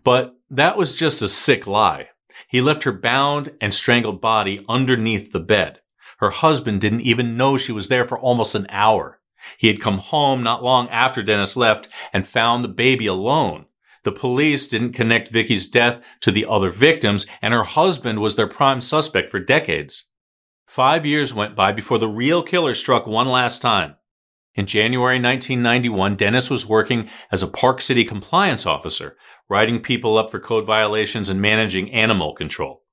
But 0.02 0.34
that 0.50 0.76
was 0.76 0.94
just 0.94 1.22
a 1.22 1.28
sick 1.28 1.66
lie. 1.66 2.08
He 2.48 2.60
left 2.60 2.84
her 2.84 2.92
bound 2.92 3.52
and 3.60 3.74
strangled 3.74 4.20
body 4.20 4.64
underneath 4.68 5.32
the 5.32 5.40
bed. 5.40 5.80
Her 6.18 6.30
husband 6.30 6.80
didn't 6.80 7.02
even 7.02 7.36
know 7.36 7.56
she 7.56 7.72
was 7.72 7.88
there 7.88 8.04
for 8.04 8.18
almost 8.18 8.54
an 8.54 8.66
hour. 8.70 9.20
He 9.58 9.66
had 9.66 9.80
come 9.80 9.98
home 9.98 10.42
not 10.42 10.62
long 10.62 10.88
after 10.88 11.22
Dennis 11.22 11.56
left 11.56 11.88
and 12.12 12.26
found 12.26 12.64
the 12.64 12.68
baby 12.68 13.06
alone. 13.06 13.66
The 14.04 14.12
police 14.12 14.68
didn't 14.68 14.92
connect 14.92 15.30
Vicki's 15.30 15.66
death 15.66 16.02
to 16.20 16.30
the 16.30 16.46
other 16.48 16.70
victims, 16.70 17.26
and 17.40 17.54
her 17.54 17.64
husband 17.64 18.20
was 18.20 18.36
their 18.36 18.46
prime 18.46 18.80
suspect 18.80 19.30
for 19.30 19.40
decades. 19.40 20.08
Five 20.66 21.06
years 21.06 21.34
went 21.34 21.56
by 21.56 21.72
before 21.72 21.98
the 21.98 22.08
real 22.08 22.42
killer 22.42 22.74
struck 22.74 23.06
one 23.06 23.28
last 23.28 23.60
time. 23.60 23.96
In 24.54 24.66
January 24.66 25.16
1991, 25.16 26.16
Dennis 26.16 26.48
was 26.48 26.66
working 26.66 27.08
as 27.32 27.42
a 27.42 27.48
Park 27.48 27.80
City 27.80 28.04
compliance 28.04 28.66
officer, 28.66 29.16
writing 29.48 29.80
people 29.80 30.16
up 30.16 30.30
for 30.30 30.38
code 30.38 30.64
violations 30.64 31.28
and 31.28 31.40
managing 31.40 31.90
animal 31.92 32.34
control. 32.34 32.83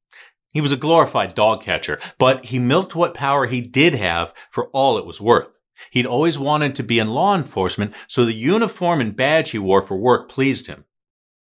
He 0.53 0.61
was 0.61 0.71
a 0.71 0.77
glorified 0.77 1.33
dog 1.33 1.63
catcher, 1.63 1.99
but 2.17 2.45
he 2.45 2.59
milked 2.59 2.95
what 2.95 3.13
power 3.13 3.47
he 3.47 3.61
did 3.61 3.93
have 3.93 4.33
for 4.49 4.67
all 4.67 4.97
it 4.97 5.05
was 5.05 5.21
worth. 5.21 5.47
He'd 5.91 6.05
always 6.05 6.37
wanted 6.37 6.75
to 6.75 6.83
be 6.83 6.99
in 6.99 7.09
law 7.09 7.35
enforcement, 7.35 7.95
so 8.07 8.25
the 8.25 8.33
uniform 8.33 9.01
and 9.01 9.15
badge 9.15 9.51
he 9.51 9.57
wore 9.57 9.81
for 9.81 9.97
work 9.97 10.29
pleased 10.29 10.67
him. 10.67 10.85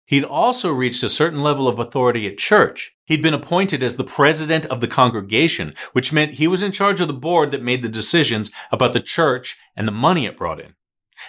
He'd 0.05 0.23
also 0.23 0.71
reached 0.71 1.03
a 1.03 1.09
certain 1.09 1.41
level 1.41 1.67
of 1.67 1.79
authority 1.79 2.27
at 2.27 2.37
church. 2.37 2.93
He'd 3.05 3.21
been 3.21 3.33
appointed 3.33 3.83
as 3.83 3.97
the 3.97 4.03
president 4.03 4.65
of 4.65 4.81
the 4.81 4.87
congregation, 4.87 5.73
which 5.93 6.11
meant 6.11 6.33
he 6.33 6.47
was 6.47 6.63
in 6.63 6.71
charge 6.71 6.99
of 6.99 7.07
the 7.07 7.13
board 7.13 7.51
that 7.51 7.63
made 7.63 7.81
the 7.81 7.89
decisions 7.89 8.51
about 8.71 8.93
the 8.93 8.99
church 8.99 9.57
and 9.75 9.87
the 9.87 9.93
money 9.93 10.25
it 10.25 10.37
brought 10.37 10.59
in. 10.59 10.73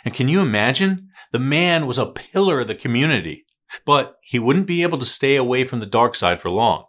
And 0.05 0.15
can 0.15 0.29
you 0.29 0.41
imagine? 0.41 1.11
The 1.33 1.39
man 1.39 1.87
was 1.87 1.99
a 1.99 2.07
pillar 2.07 2.61
of 2.61 2.67
the 2.67 2.75
community, 2.75 3.45
but 3.87 4.17
he 4.23 4.39
wouldn't 4.39 4.67
be 4.67 4.83
able 4.83 4.99
to 4.99 5.05
stay 5.05 5.37
away 5.37 5.65
from 5.65 5.81
the 5.81 5.87
dark 5.87 6.15
side 6.15 6.41
for 6.41 6.51
long. 6.51 6.87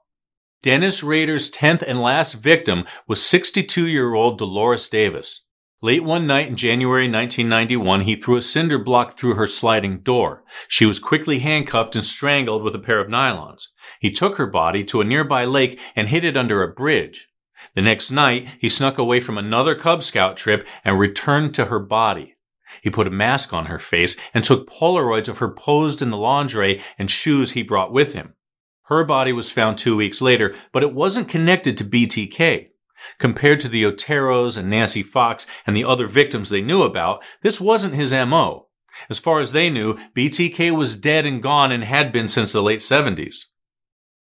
Dennis 0.64 1.04
Rader's 1.04 1.52
10th 1.52 1.84
and 1.86 2.02
last 2.02 2.36
victim 2.36 2.86
was 3.06 3.22
62 3.22 3.86
year 3.86 4.14
old 4.14 4.38
Dolores 4.38 4.88
Davis. 4.88 5.42
Late 5.82 6.06
one 6.06 6.26
night 6.26 6.48
in 6.48 6.56
January 6.56 7.04
1991, 7.10 8.02
he 8.02 8.16
threw 8.16 8.38
a 8.38 8.42
cinder 8.42 8.80
block 8.80 9.18
through 9.18 9.34
her 9.34 9.46
sliding 9.46 10.00
door. 10.00 10.46
She 10.70 10.86
was 10.86 11.00
quickly 11.00 11.40
handcuffed 11.40 11.98
and 11.98 12.06
strangled 12.06 12.64
with 12.64 12.74
a 12.74 12.80
pair 12.80 13.02
of 13.02 13.10
nylons. 13.10 13.68
He 14.00 14.10
took 14.10 14.38
her 14.38 14.48
body 14.48 14.86
to 14.86 15.02
a 15.02 15.04
nearby 15.04 15.44
lake 15.44 15.78
and 15.98 16.08
hid 16.08 16.24
it 16.24 16.38
under 16.38 16.64
a 16.64 16.74
bridge. 16.74 17.28
The 17.76 17.82
next 17.82 18.10
night, 18.10 18.56
he 18.62 18.70
snuck 18.70 18.98
away 18.98 19.20
from 19.20 19.38
another 19.38 19.76
Cub 19.76 20.02
Scout 20.02 20.38
trip 20.38 20.66
and 20.86 20.98
returned 20.98 21.54
to 21.56 21.66
her 21.66 21.80
body. 21.80 22.38
He 22.82 22.90
put 22.90 23.08
a 23.08 23.12
mask 23.12 23.52
on 23.52 23.66
her 23.66 23.80
face 23.80 24.16
and 24.34 24.46
took 24.46 24.70
Polaroids 24.70 25.28
of 25.28 25.40
her 25.40 25.50
posed 25.50 26.02
in 26.02 26.10
the 26.10 26.16
lingerie 26.16 26.82
and 26.98 27.12
shoes 27.12 27.52
he 27.52 27.64
brought 27.64 27.92
with 27.92 28.14
him. 28.14 28.36
Her 28.88 29.04
body 29.04 29.32
was 29.32 29.52
found 29.52 29.78
two 29.78 29.96
weeks 29.96 30.22
later, 30.22 30.54
but 30.72 30.84
it 30.84 30.94
wasn't 30.94 31.30
connected 31.30 31.78
to 31.78 31.86
BTK. 31.86 32.68
Compared 33.18 33.60
to 33.62 33.68
the 33.68 33.84
Oteros 33.84 34.58
and 34.58 34.70
Nancy 34.70 35.04
Fox 35.04 35.46
and 35.66 35.76
the 35.76 35.84
other 35.84 36.08
victims 36.08 36.50
they 36.50 36.62
knew 36.62 36.84
about, 36.84 37.24
this 37.42 37.60
wasn't 37.60 37.96
his 37.96 38.14
MO. 38.14 38.68
As 39.10 39.20
far 39.20 39.40
as 39.40 39.52
they 39.52 39.70
knew, 39.70 39.96
BTK 40.16 40.72
was 40.72 40.96
dead 40.96 41.26
and 41.26 41.42
gone 41.42 41.72
and 41.72 41.84
had 41.84 42.12
been 42.12 42.28
since 42.28 42.52
the 42.52 42.62
late 42.62 42.80
70s. 42.80 43.46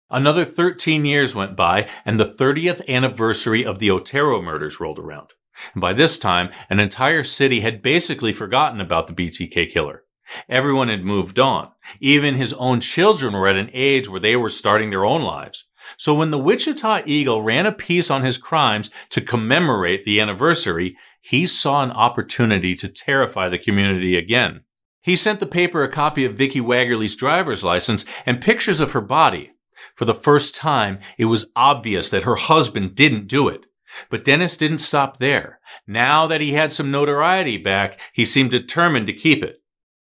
Another 0.09 0.45
13 0.45 1.05
years 1.05 1.35
went 1.35 1.55
by 1.55 1.87
and 2.05 2.19
the 2.19 2.25
30th 2.25 2.87
anniversary 2.87 3.65
of 3.65 3.79
the 3.79 3.91
Otero 3.91 4.41
murders 4.41 4.79
rolled 4.79 4.99
around. 4.99 5.29
And 5.73 5.81
by 5.81 5.93
this 5.93 6.17
time, 6.17 6.49
an 6.69 6.79
entire 6.79 7.23
city 7.23 7.61
had 7.61 7.81
basically 7.81 8.31
forgotten 8.31 8.79
about 8.79 9.07
the 9.07 9.13
BTK 9.13 9.69
killer. 9.69 10.03
Everyone 10.49 10.89
had 10.89 11.03
moved 11.03 11.39
on. 11.39 11.71
Even 11.99 12.35
his 12.35 12.53
own 12.53 12.79
children 12.79 13.33
were 13.33 13.47
at 13.47 13.55
an 13.55 13.69
age 13.73 14.09
where 14.09 14.19
they 14.19 14.35
were 14.35 14.49
starting 14.49 14.89
their 14.89 15.05
own 15.05 15.21
lives. 15.21 15.65
So 15.97 16.13
when 16.13 16.31
the 16.31 16.37
Wichita 16.37 17.03
Eagle 17.05 17.41
ran 17.41 17.65
a 17.65 17.71
piece 17.71 18.11
on 18.11 18.23
his 18.23 18.37
crimes 18.37 18.89
to 19.11 19.21
commemorate 19.21 20.03
the 20.03 20.19
anniversary, 20.19 20.97
he 21.21 21.45
saw 21.45 21.81
an 21.81 21.91
opportunity 21.91 22.75
to 22.75 22.89
terrify 22.89 23.47
the 23.47 23.57
community 23.57 24.17
again. 24.17 24.61
He 25.01 25.15
sent 25.15 25.39
the 25.39 25.45
paper 25.45 25.83
a 25.83 25.89
copy 25.89 26.25
of 26.25 26.37
Vicki 26.37 26.59
Wegerle's 26.59 27.15
driver's 27.15 27.63
license 27.63 28.03
and 28.25 28.41
pictures 28.41 28.81
of 28.81 28.91
her 28.91 29.01
body. 29.01 29.51
For 29.95 30.05
the 30.05 30.13
first 30.13 30.55
time, 30.55 30.99
it 31.17 31.25
was 31.25 31.49
obvious 31.55 32.09
that 32.09 32.23
her 32.23 32.35
husband 32.35 32.95
didn't 32.95 33.27
do 33.27 33.47
it. 33.47 33.65
But 34.09 34.25
Dennis 34.25 34.57
didn't 34.57 34.79
stop 34.79 35.19
there. 35.19 35.59
Now 35.87 36.27
that 36.27 36.41
he 36.41 36.53
had 36.53 36.73
some 36.73 36.91
notoriety 36.91 37.57
back, 37.57 37.99
he 38.11 38.25
seemed 38.25 38.51
determined 38.51 39.07
to 39.07 39.13
keep 39.13 39.43
it. 39.43 39.61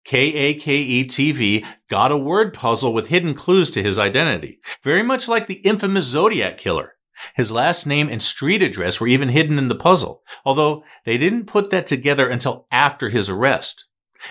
KAKE 0.06 1.08
TV 1.08 1.66
got 1.90 2.12
a 2.12 2.18
word 2.18 2.54
puzzle 2.54 2.94
with 2.94 3.10
hidden 3.10 3.34
clues 3.34 3.70
to 3.72 3.84
his 3.84 4.00
identity, 4.00 4.60
very 4.84 5.04
much 5.04 5.28
like 5.28 5.48
the 5.48 5.56
infamous 5.56 6.06
Zodiac 6.06 6.58
killer. 6.58 6.94
His 7.36 7.52
last 7.52 7.86
name 7.86 8.10
and 8.10 8.22
street 8.22 8.64
address 8.64 9.00
were 9.00 9.08
even 9.08 9.30
hidden 9.30 9.58
in 9.58 9.68
the 9.68 9.76
puzzle, 9.76 10.24
although 10.44 10.84
they 11.06 11.18
didn't 11.18 11.46
put 11.46 11.70
that 11.70 11.86
together 11.86 12.28
until 12.28 12.68
after 12.72 13.10
his 13.10 13.30
arrest. 13.30 13.86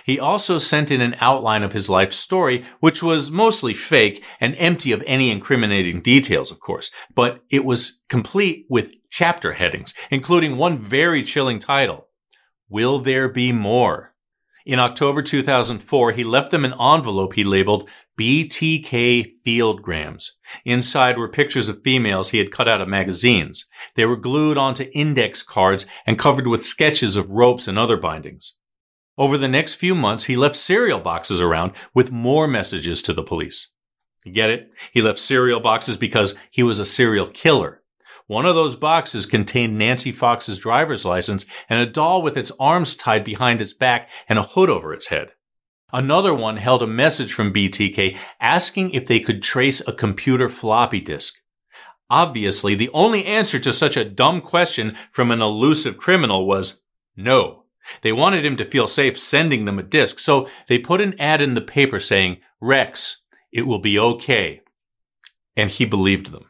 He 0.05 0.21
also 0.21 0.59
sent 0.59 0.91
in 0.91 1.01
an 1.01 1.17
outline 1.21 1.63
of 1.63 1.73
his 1.73 1.91
life 1.91 2.13
story, 2.13 2.65
which 2.79 3.03
was 3.03 3.31
mostly 3.31 3.75
fake 3.75 4.25
and 4.41 4.55
empty 4.57 4.93
of 4.93 5.03
any 5.07 5.31
incriminating 5.31 6.01
details, 6.01 6.51
of 6.51 6.61
course, 6.61 6.91
but 7.15 7.43
it 7.51 7.65
was 7.65 8.01
complete 8.09 8.67
with 8.69 8.93
chapter 9.11 9.53
headings, 9.53 9.93
including 10.11 10.57
one 10.57 10.79
very 10.79 11.23
chilling 11.23 11.59
title. 11.59 12.07
Will 12.69 13.01
there 13.01 13.29
be 13.29 13.53
more? 13.53 14.15
In 14.67 14.79
October 14.79 15.23
2004, 15.23 16.13
he 16.13 16.25
left 16.25 16.51
them 16.51 16.65
an 16.65 16.75
envelope 16.79 17.35
he 17.35 17.45
labeled 17.45 17.89
BTK 18.19 19.33
Fieldgrams. 19.47 20.33
Inside 20.67 21.17
were 21.17 21.29
pictures 21.29 21.71
of 21.71 21.83
females 21.83 22.31
he 22.31 22.39
had 22.39 22.53
cut 22.53 22.69
out 22.69 22.83
of 22.83 22.89
magazines. 22.89 23.67
They 23.97 24.05
were 24.05 24.17
glued 24.17 24.59
onto 24.59 24.91
index 24.93 25.43
cards 25.43 25.87
and 26.07 26.19
covered 26.19 26.47
with 26.47 26.67
sketches 26.67 27.17
of 27.17 27.31
ropes 27.31 27.67
and 27.67 27.79
other 27.79 27.97
bindings. 27.97 28.55
Over 29.17 29.39
the 29.39 29.49
next 29.49 29.75
few 29.75 29.95
months, 29.95 30.25
he 30.25 30.37
left 30.37 30.57
cereal 30.57 31.01
boxes 31.01 31.41
around 31.41 31.73
with 31.95 32.13
more 32.13 32.47
messages 32.47 33.03
to 33.03 33.15
the 33.15 33.23
police. 33.23 33.69
You 34.25 34.33
get 34.33 34.51
it? 34.51 34.71
He 34.93 35.01
left 35.01 35.19
cereal 35.19 35.61
boxes 35.61 35.97
because 35.97 36.35
he 36.51 36.63
was 36.63 36.79
a 36.79 36.85
serial 36.85 37.27
killer. 37.27 37.80
One 38.31 38.47
of 38.47 38.55
those 38.55 38.77
boxes 38.77 39.27
contained 39.27 39.77
Nancy 39.77 40.13
Fox's 40.13 40.61
driver's 40.61 41.05
license 41.05 41.47
and 41.69 41.81
a 41.81 41.85
doll 41.85 42.23
with 42.23 42.37
its 42.37 42.53
arms 42.61 42.95
tied 42.95 43.25
behind 43.25 43.61
its 43.61 43.73
back 43.73 44.09
and 44.29 44.39
a 44.39 44.45
hood 44.45 44.71
over 44.71 44.95
its 44.95 45.09
head. 45.09 45.33
Another 45.93 46.33
one 46.33 46.59
held 46.59 46.81
a 46.81 46.87
message 46.87 47.33
from 47.33 47.53
BTK 47.53 48.17
asking 48.41 48.93
if 48.93 49.09
they 49.09 49.19
could 49.19 49.43
trace 49.43 49.83
a 49.85 49.93
computer 49.93 50.49
floppy 50.49 51.01
disk. 51.01 51.39
Obviously, 52.09 52.77
the 52.77 52.89
only 52.91 53.27
answer 53.27 53.59
to 53.59 53.73
such 53.73 53.97
a 53.97 54.05
dumb 54.05 54.41
question 54.41 54.97
from 55.11 55.33
an 55.33 55.43
elusive 55.43 55.99
criminal 55.99 56.47
was 56.47 56.83
no. 57.17 57.65
They 58.03 58.13
wanted 58.13 58.47
him 58.47 58.57
to 58.59 58.65
feel 58.65 58.87
safe 58.87 59.19
sending 59.19 59.65
them 59.65 59.81
a 59.81 59.83
disk, 59.83 60.21
so 60.21 60.47
they 60.69 60.79
put 60.79 61.01
an 61.01 61.21
ad 61.21 61.43
in 61.43 61.55
the 61.55 61.61
paper 61.61 61.99
saying, 61.99 62.37
Rex, 62.61 63.23
it 63.51 63.63
will 63.63 63.81
be 63.81 63.99
okay. 63.99 64.61
And 65.57 65.69
he 65.69 65.85
believed 65.85 66.31
them. 66.31 66.50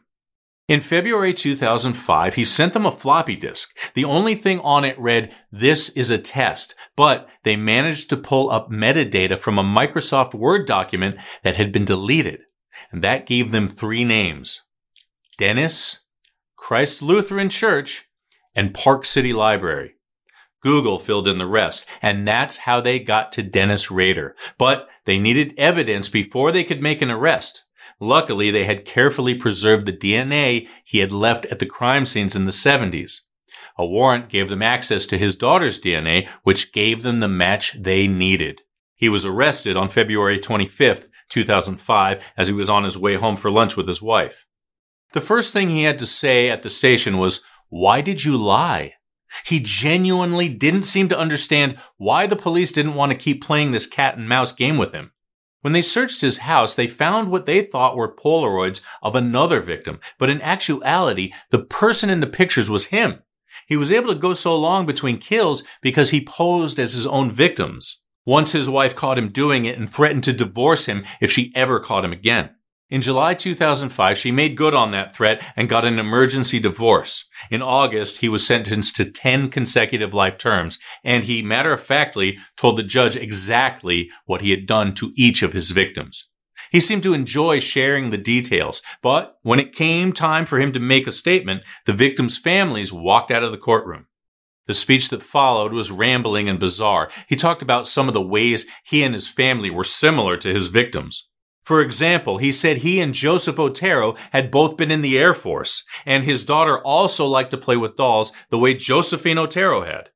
In 0.71 0.79
February 0.79 1.33
2005, 1.33 2.35
he 2.35 2.45
sent 2.45 2.71
them 2.71 2.85
a 2.85 2.93
floppy 2.93 3.35
disk. 3.35 3.77
The 3.93 4.05
only 4.05 4.35
thing 4.35 4.61
on 4.61 4.85
it 4.85 4.97
read, 4.97 5.35
this 5.51 5.89
is 5.89 6.09
a 6.09 6.17
test, 6.17 6.75
but 6.95 7.27
they 7.43 7.57
managed 7.57 8.09
to 8.09 8.15
pull 8.15 8.49
up 8.49 8.71
metadata 8.71 9.37
from 9.37 9.59
a 9.59 9.65
Microsoft 9.65 10.33
Word 10.33 10.65
document 10.65 11.17
that 11.43 11.57
had 11.57 11.73
been 11.73 11.83
deleted. 11.83 12.43
And 12.89 13.03
that 13.03 13.25
gave 13.25 13.51
them 13.51 13.67
three 13.67 14.05
names. 14.05 14.61
Dennis, 15.37 16.03
Christ 16.55 17.01
Lutheran 17.01 17.49
Church, 17.49 18.07
and 18.55 18.73
Park 18.73 19.03
City 19.03 19.33
Library. 19.33 19.95
Google 20.61 20.99
filled 20.99 21.27
in 21.27 21.37
the 21.37 21.47
rest, 21.47 21.85
and 22.01 22.25
that's 22.25 22.59
how 22.59 22.79
they 22.79 22.97
got 22.97 23.33
to 23.33 23.43
Dennis 23.43 23.91
Rader. 23.91 24.37
But 24.57 24.87
they 25.03 25.19
needed 25.19 25.53
evidence 25.57 26.07
before 26.07 26.53
they 26.53 26.63
could 26.63 26.81
make 26.81 27.01
an 27.01 27.11
arrest. 27.11 27.65
Luckily, 28.01 28.49
they 28.49 28.65
had 28.65 28.83
carefully 28.83 29.35
preserved 29.35 29.85
the 29.85 29.93
DNA 29.93 30.67
he 30.83 30.97
had 30.97 31.11
left 31.11 31.45
at 31.45 31.59
the 31.59 31.67
crime 31.67 32.03
scenes 32.05 32.35
in 32.35 32.45
the 32.45 32.51
70s. 32.51 33.21
A 33.77 33.85
warrant 33.85 34.27
gave 34.27 34.49
them 34.49 34.63
access 34.63 35.05
to 35.05 35.19
his 35.19 35.35
daughter's 35.35 35.79
DNA, 35.79 36.27
which 36.41 36.73
gave 36.73 37.03
them 37.03 37.19
the 37.19 37.27
match 37.27 37.77
they 37.79 38.07
needed. 38.07 38.63
He 38.95 39.07
was 39.07 39.23
arrested 39.23 39.77
on 39.77 39.89
February 39.89 40.39
25th, 40.39 41.09
2005, 41.29 42.23
as 42.35 42.47
he 42.47 42.53
was 42.53 42.71
on 42.71 42.83
his 42.83 42.97
way 42.97 43.15
home 43.15 43.37
for 43.37 43.51
lunch 43.51 43.77
with 43.77 43.87
his 43.87 44.01
wife. 44.01 44.45
The 45.13 45.21
first 45.21 45.53
thing 45.53 45.69
he 45.69 45.83
had 45.83 45.99
to 45.99 46.07
say 46.07 46.49
at 46.49 46.63
the 46.63 46.69
station 46.71 47.19
was, 47.19 47.43
Why 47.69 48.01
did 48.01 48.25
you 48.25 48.35
lie? 48.35 48.95
He 49.45 49.59
genuinely 49.59 50.49
didn't 50.49 50.83
seem 50.83 51.07
to 51.09 51.17
understand 51.17 51.77
why 51.97 52.25
the 52.25 52.35
police 52.35 52.71
didn't 52.71 52.95
want 52.95 53.11
to 53.11 53.17
keep 53.17 53.43
playing 53.43 53.71
this 53.71 53.85
cat 53.85 54.17
and 54.17 54.27
mouse 54.27 54.51
game 54.51 54.77
with 54.77 54.91
him. 54.91 55.11
When 55.61 55.73
they 55.73 55.81
searched 55.81 56.21
his 56.21 56.39
house, 56.39 56.75
they 56.75 56.87
found 56.87 57.29
what 57.29 57.45
they 57.45 57.61
thought 57.61 57.95
were 57.95 58.15
Polaroids 58.15 58.81
of 59.01 59.15
another 59.15 59.61
victim, 59.61 59.99
but 60.17 60.29
in 60.29 60.41
actuality, 60.41 61.31
the 61.51 61.59
person 61.59 62.09
in 62.09 62.19
the 62.19 62.27
pictures 62.27 62.69
was 62.69 62.85
him. 62.85 63.19
He 63.67 63.77
was 63.77 63.91
able 63.91 64.13
to 64.13 64.19
go 64.19 64.33
so 64.33 64.57
long 64.57 64.85
between 64.85 65.17
kills 65.19 65.63
because 65.81 66.09
he 66.09 66.25
posed 66.25 66.79
as 66.79 66.93
his 66.93 67.05
own 67.05 67.31
victims. 67.31 68.01
Once 68.25 68.51
his 68.51 68.69
wife 68.69 68.95
caught 68.95 69.17
him 69.17 69.29
doing 69.29 69.65
it 69.65 69.77
and 69.77 69.89
threatened 69.89 70.23
to 70.23 70.33
divorce 70.33 70.85
him 70.85 71.05
if 71.19 71.31
she 71.31 71.51
ever 71.55 71.79
caught 71.79 72.05
him 72.05 72.11
again. 72.11 72.49
In 72.91 73.01
July 73.01 73.35
2005, 73.35 74.17
she 74.17 74.33
made 74.33 74.57
good 74.57 74.75
on 74.75 74.91
that 74.91 75.15
threat 75.15 75.41
and 75.55 75.69
got 75.69 75.85
an 75.85 75.97
emergency 75.97 76.59
divorce. 76.59 77.23
In 77.49 77.61
August, 77.61 78.17
he 78.17 78.27
was 78.27 78.45
sentenced 78.45 78.97
to 78.97 79.09
10 79.09 79.49
consecutive 79.49 80.13
life 80.13 80.37
terms, 80.37 80.77
and 81.01 81.23
he 81.23 81.41
matter 81.41 81.71
of 81.71 81.81
factly 81.81 82.37
told 82.57 82.77
the 82.77 82.83
judge 82.83 83.15
exactly 83.15 84.09
what 84.25 84.41
he 84.41 84.49
had 84.49 84.65
done 84.65 84.93
to 84.95 85.13
each 85.15 85.41
of 85.41 85.53
his 85.53 85.71
victims. 85.71 86.27
He 86.69 86.81
seemed 86.81 87.03
to 87.03 87.13
enjoy 87.13 87.61
sharing 87.61 88.09
the 88.09 88.17
details, 88.17 88.81
but 89.01 89.37
when 89.41 89.61
it 89.61 89.73
came 89.73 90.11
time 90.11 90.45
for 90.45 90.59
him 90.59 90.73
to 90.73 90.79
make 90.79 91.07
a 91.07 91.11
statement, 91.11 91.63
the 91.85 91.93
victims' 91.93 92.37
families 92.37 92.91
walked 92.91 93.31
out 93.31 93.43
of 93.43 93.53
the 93.53 93.57
courtroom. 93.57 94.07
The 94.67 94.73
speech 94.73 95.07
that 95.09 95.23
followed 95.23 95.71
was 95.71 95.91
rambling 95.91 96.49
and 96.49 96.59
bizarre. 96.59 97.09
He 97.29 97.37
talked 97.37 97.61
about 97.61 97.87
some 97.87 98.09
of 98.09 98.13
the 98.13 98.21
ways 98.21 98.67
he 98.83 99.01
and 99.01 99.13
his 99.13 99.29
family 99.29 99.69
were 99.69 99.85
similar 99.85 100.35
to 100.35 100.53
his 100.53 100.67
victims. 100.67 101.29
For 101.63 101.81
example, 101.81 102.39
he 102.39 102.51
said 102.51 102.77
he 102.77 102.99
and 102.99 103.13
Joseph 103.13 103.59
Otero 103.59 104.15
had 104.31 104.49
both 104.51 104.77
been 104.77 104.89
in 104.89 105.01
the 105.01 105.17
Air 105.17 105.33
Force, 105.33 105.83
and 106.05 106.23
his 106.23 106.43
daughter 106.43 106.79
also 106.79 107.27
liked 107.27 107.51
to 107.51 107.57
play 107.57 107.77
with 107.77 107.95
dolls 107.95 108.31
the 108.49 108.57
way 108.57 108.73
Josephine 108.73 109.37
Otero 109.37 109.83
had. 109.83 110.09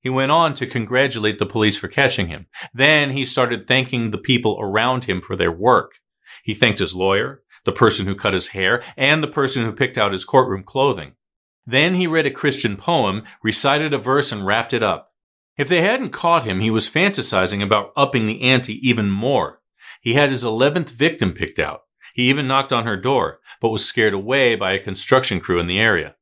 He 0.00 0.08
went 0.08 0.32
on 0.32 0.54
to 0.54 0.66
congratulate 0.66 1.38
the 1.38 1.46
police 1.46 1.76
for 1.76 1.86
catching 1.86 2.28
him. 2.28 2.46
Then 2.74 3.10
he 3.10 3.24
started 3.24 3.66
thanking 3.66 4.10
the 4.10 4.18
people 4.18 4.58
around 4.60 5.04
him 5.04 5.20
for 5.20 5.36
their 5.36 5.52
work. 5.52 5.92
He 6.42 6.54
thanked 6.54 6.78
his 6.78 6.94
lawyer, 6.94 7.42
the 7.64 7.72
person 7.72 8.06
who 8.06 8.14
cut 8.14 8.32
his 8.32 8.48
hair, 8.48 8.82
and 8.96 9.22
the 9.22 9.28
person 9.28 9.64
who 9.64 9.72
picked 9.72 9.98
out 9.98 10.12
his 10.12 10.24
courtroom 10.24 10.64
clothing. 10.64 11.12
Then 11.66 11.94
he 11.94 12.06
read 12.06 12.26
a 12.26 12.30
Christian 12.30 12.76
poem, 12.76 13.24
recited 13.44 13.92
a 13.92 13.98
verse, 13.98 14.32
and 14.32 14.44
wrapped 14.44 14.72
it 14.72 14.82
up. 14.82 15.12
If 15.56 15.68
they 15.68 15.82
hadn't 15.82 16.10
caught 16.10 16.44
him, 16.44 16.60
he 16.60 16.70
was 16.70 16.88
fantasizing 16.88 17.62
about 17.62 17.92
upping 17.94 18.24
the 18.24 18.40
ante 18.40 18.80
even 18.88 19.10
more. 19.10 19.59
He 20.00 20.14
had 20.14 20.30
his 20.30 20.42
11th 20.42 20.90
victim 20.90 21.32
picked 21.32 21.58
out. 21.58 21.82
He 22.14 22.28
even 22.28 22.48
knocked 22.48 22.72
on 22.72 22.86
her 22.86 22.96
door, 22.96 23.40
but 23.60 23.68
was 23.68 23.84
scared 23.84 24.14
away 24.14 24.56
by 24.56 24.72
a 24.72 24.82
construction 24.82 25.40
crew 25.40 25.60
in 25.60 25.66
the 25.66 25.78
area. 25.78 26.16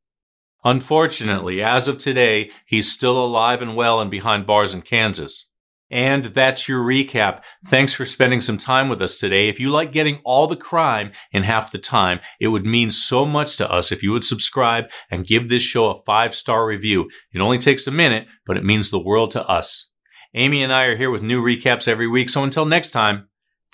Unfortunately, 0.64 1.62
as 1.62 1.88
of 1.88 1.98
today, 1.98 2.50
he's 2.66 2.90
still 2.90 3.24
alive 3.24 3.62
and 3.62 3.76
well 3.76 4.00
and 4.00 4.10
behind 4.10 4.46
bars 4.46 4.74
in 4.74 4.82
Kansas. 4.82 5.46
And 5.90 6.26
that's 6.26 6.68
your 6.68 6.82
recap. 6.82 7.40
Thanks 7.66 7.94
for 7.94 8.04
spending 8.04 8.42
some 8.42 8.58
time 8.58 8.90
with 8.90 9.00
us 9.00 9.18
today. 9.18 9.48
If 9.48 9.58
you 9.58 9.70
like 9.70 9.90
getting 9.90 10.20
all 10.22 10.46
the 10.46 10.56
crime 10.56 11.12
in 11.32 11.44
half 11.44 11.72
the 11.72 11.78
time, 11.78 12.20
it 12.38 12.48
would 12.48 12.66
mean 12.66 12.90
so 12.90 13.24
much 13.24 13.56
to 13.56 13.70
us 13.70 13.90
if 13.90 14.02
you 14.02 14.12
would 14.12 14.24
subscribe 14.24 14.86
and 15.10 15.26
give 15.26 15.48
this 15.48 15.62
show 15.62 15.90
a 15.90 16.02
five 16.02 16.34
star 16.34 16.66
review. 16.66 17.08
It 17.32 17.40
only 17.40 17.58
takes 17.58 17.86
a 17.86 17.90
minute, 17.90 18.26
but 18.44 18.58
it 18.58 18.64
means 18.64 18.90
the 18.90 18.98
world 18.98 19.30
to 19.30 19.48
us. 19.48 19.86
Amy 20.34 20.62
and 20.62 20.72
I 20.72 20.84
are 20.84 20.96
here 20.96 21.10
with 21.10 21.22
new 21.22 21.42
recaps 21.42 21.88
every 21.88 22.06
week. 22.06 22.28
So 22.28 22.44
until 22.44 22.66
next 22.66 22.90
time, 22.90 23.28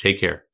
Take 0.05 0.21
care. 0.21 0.45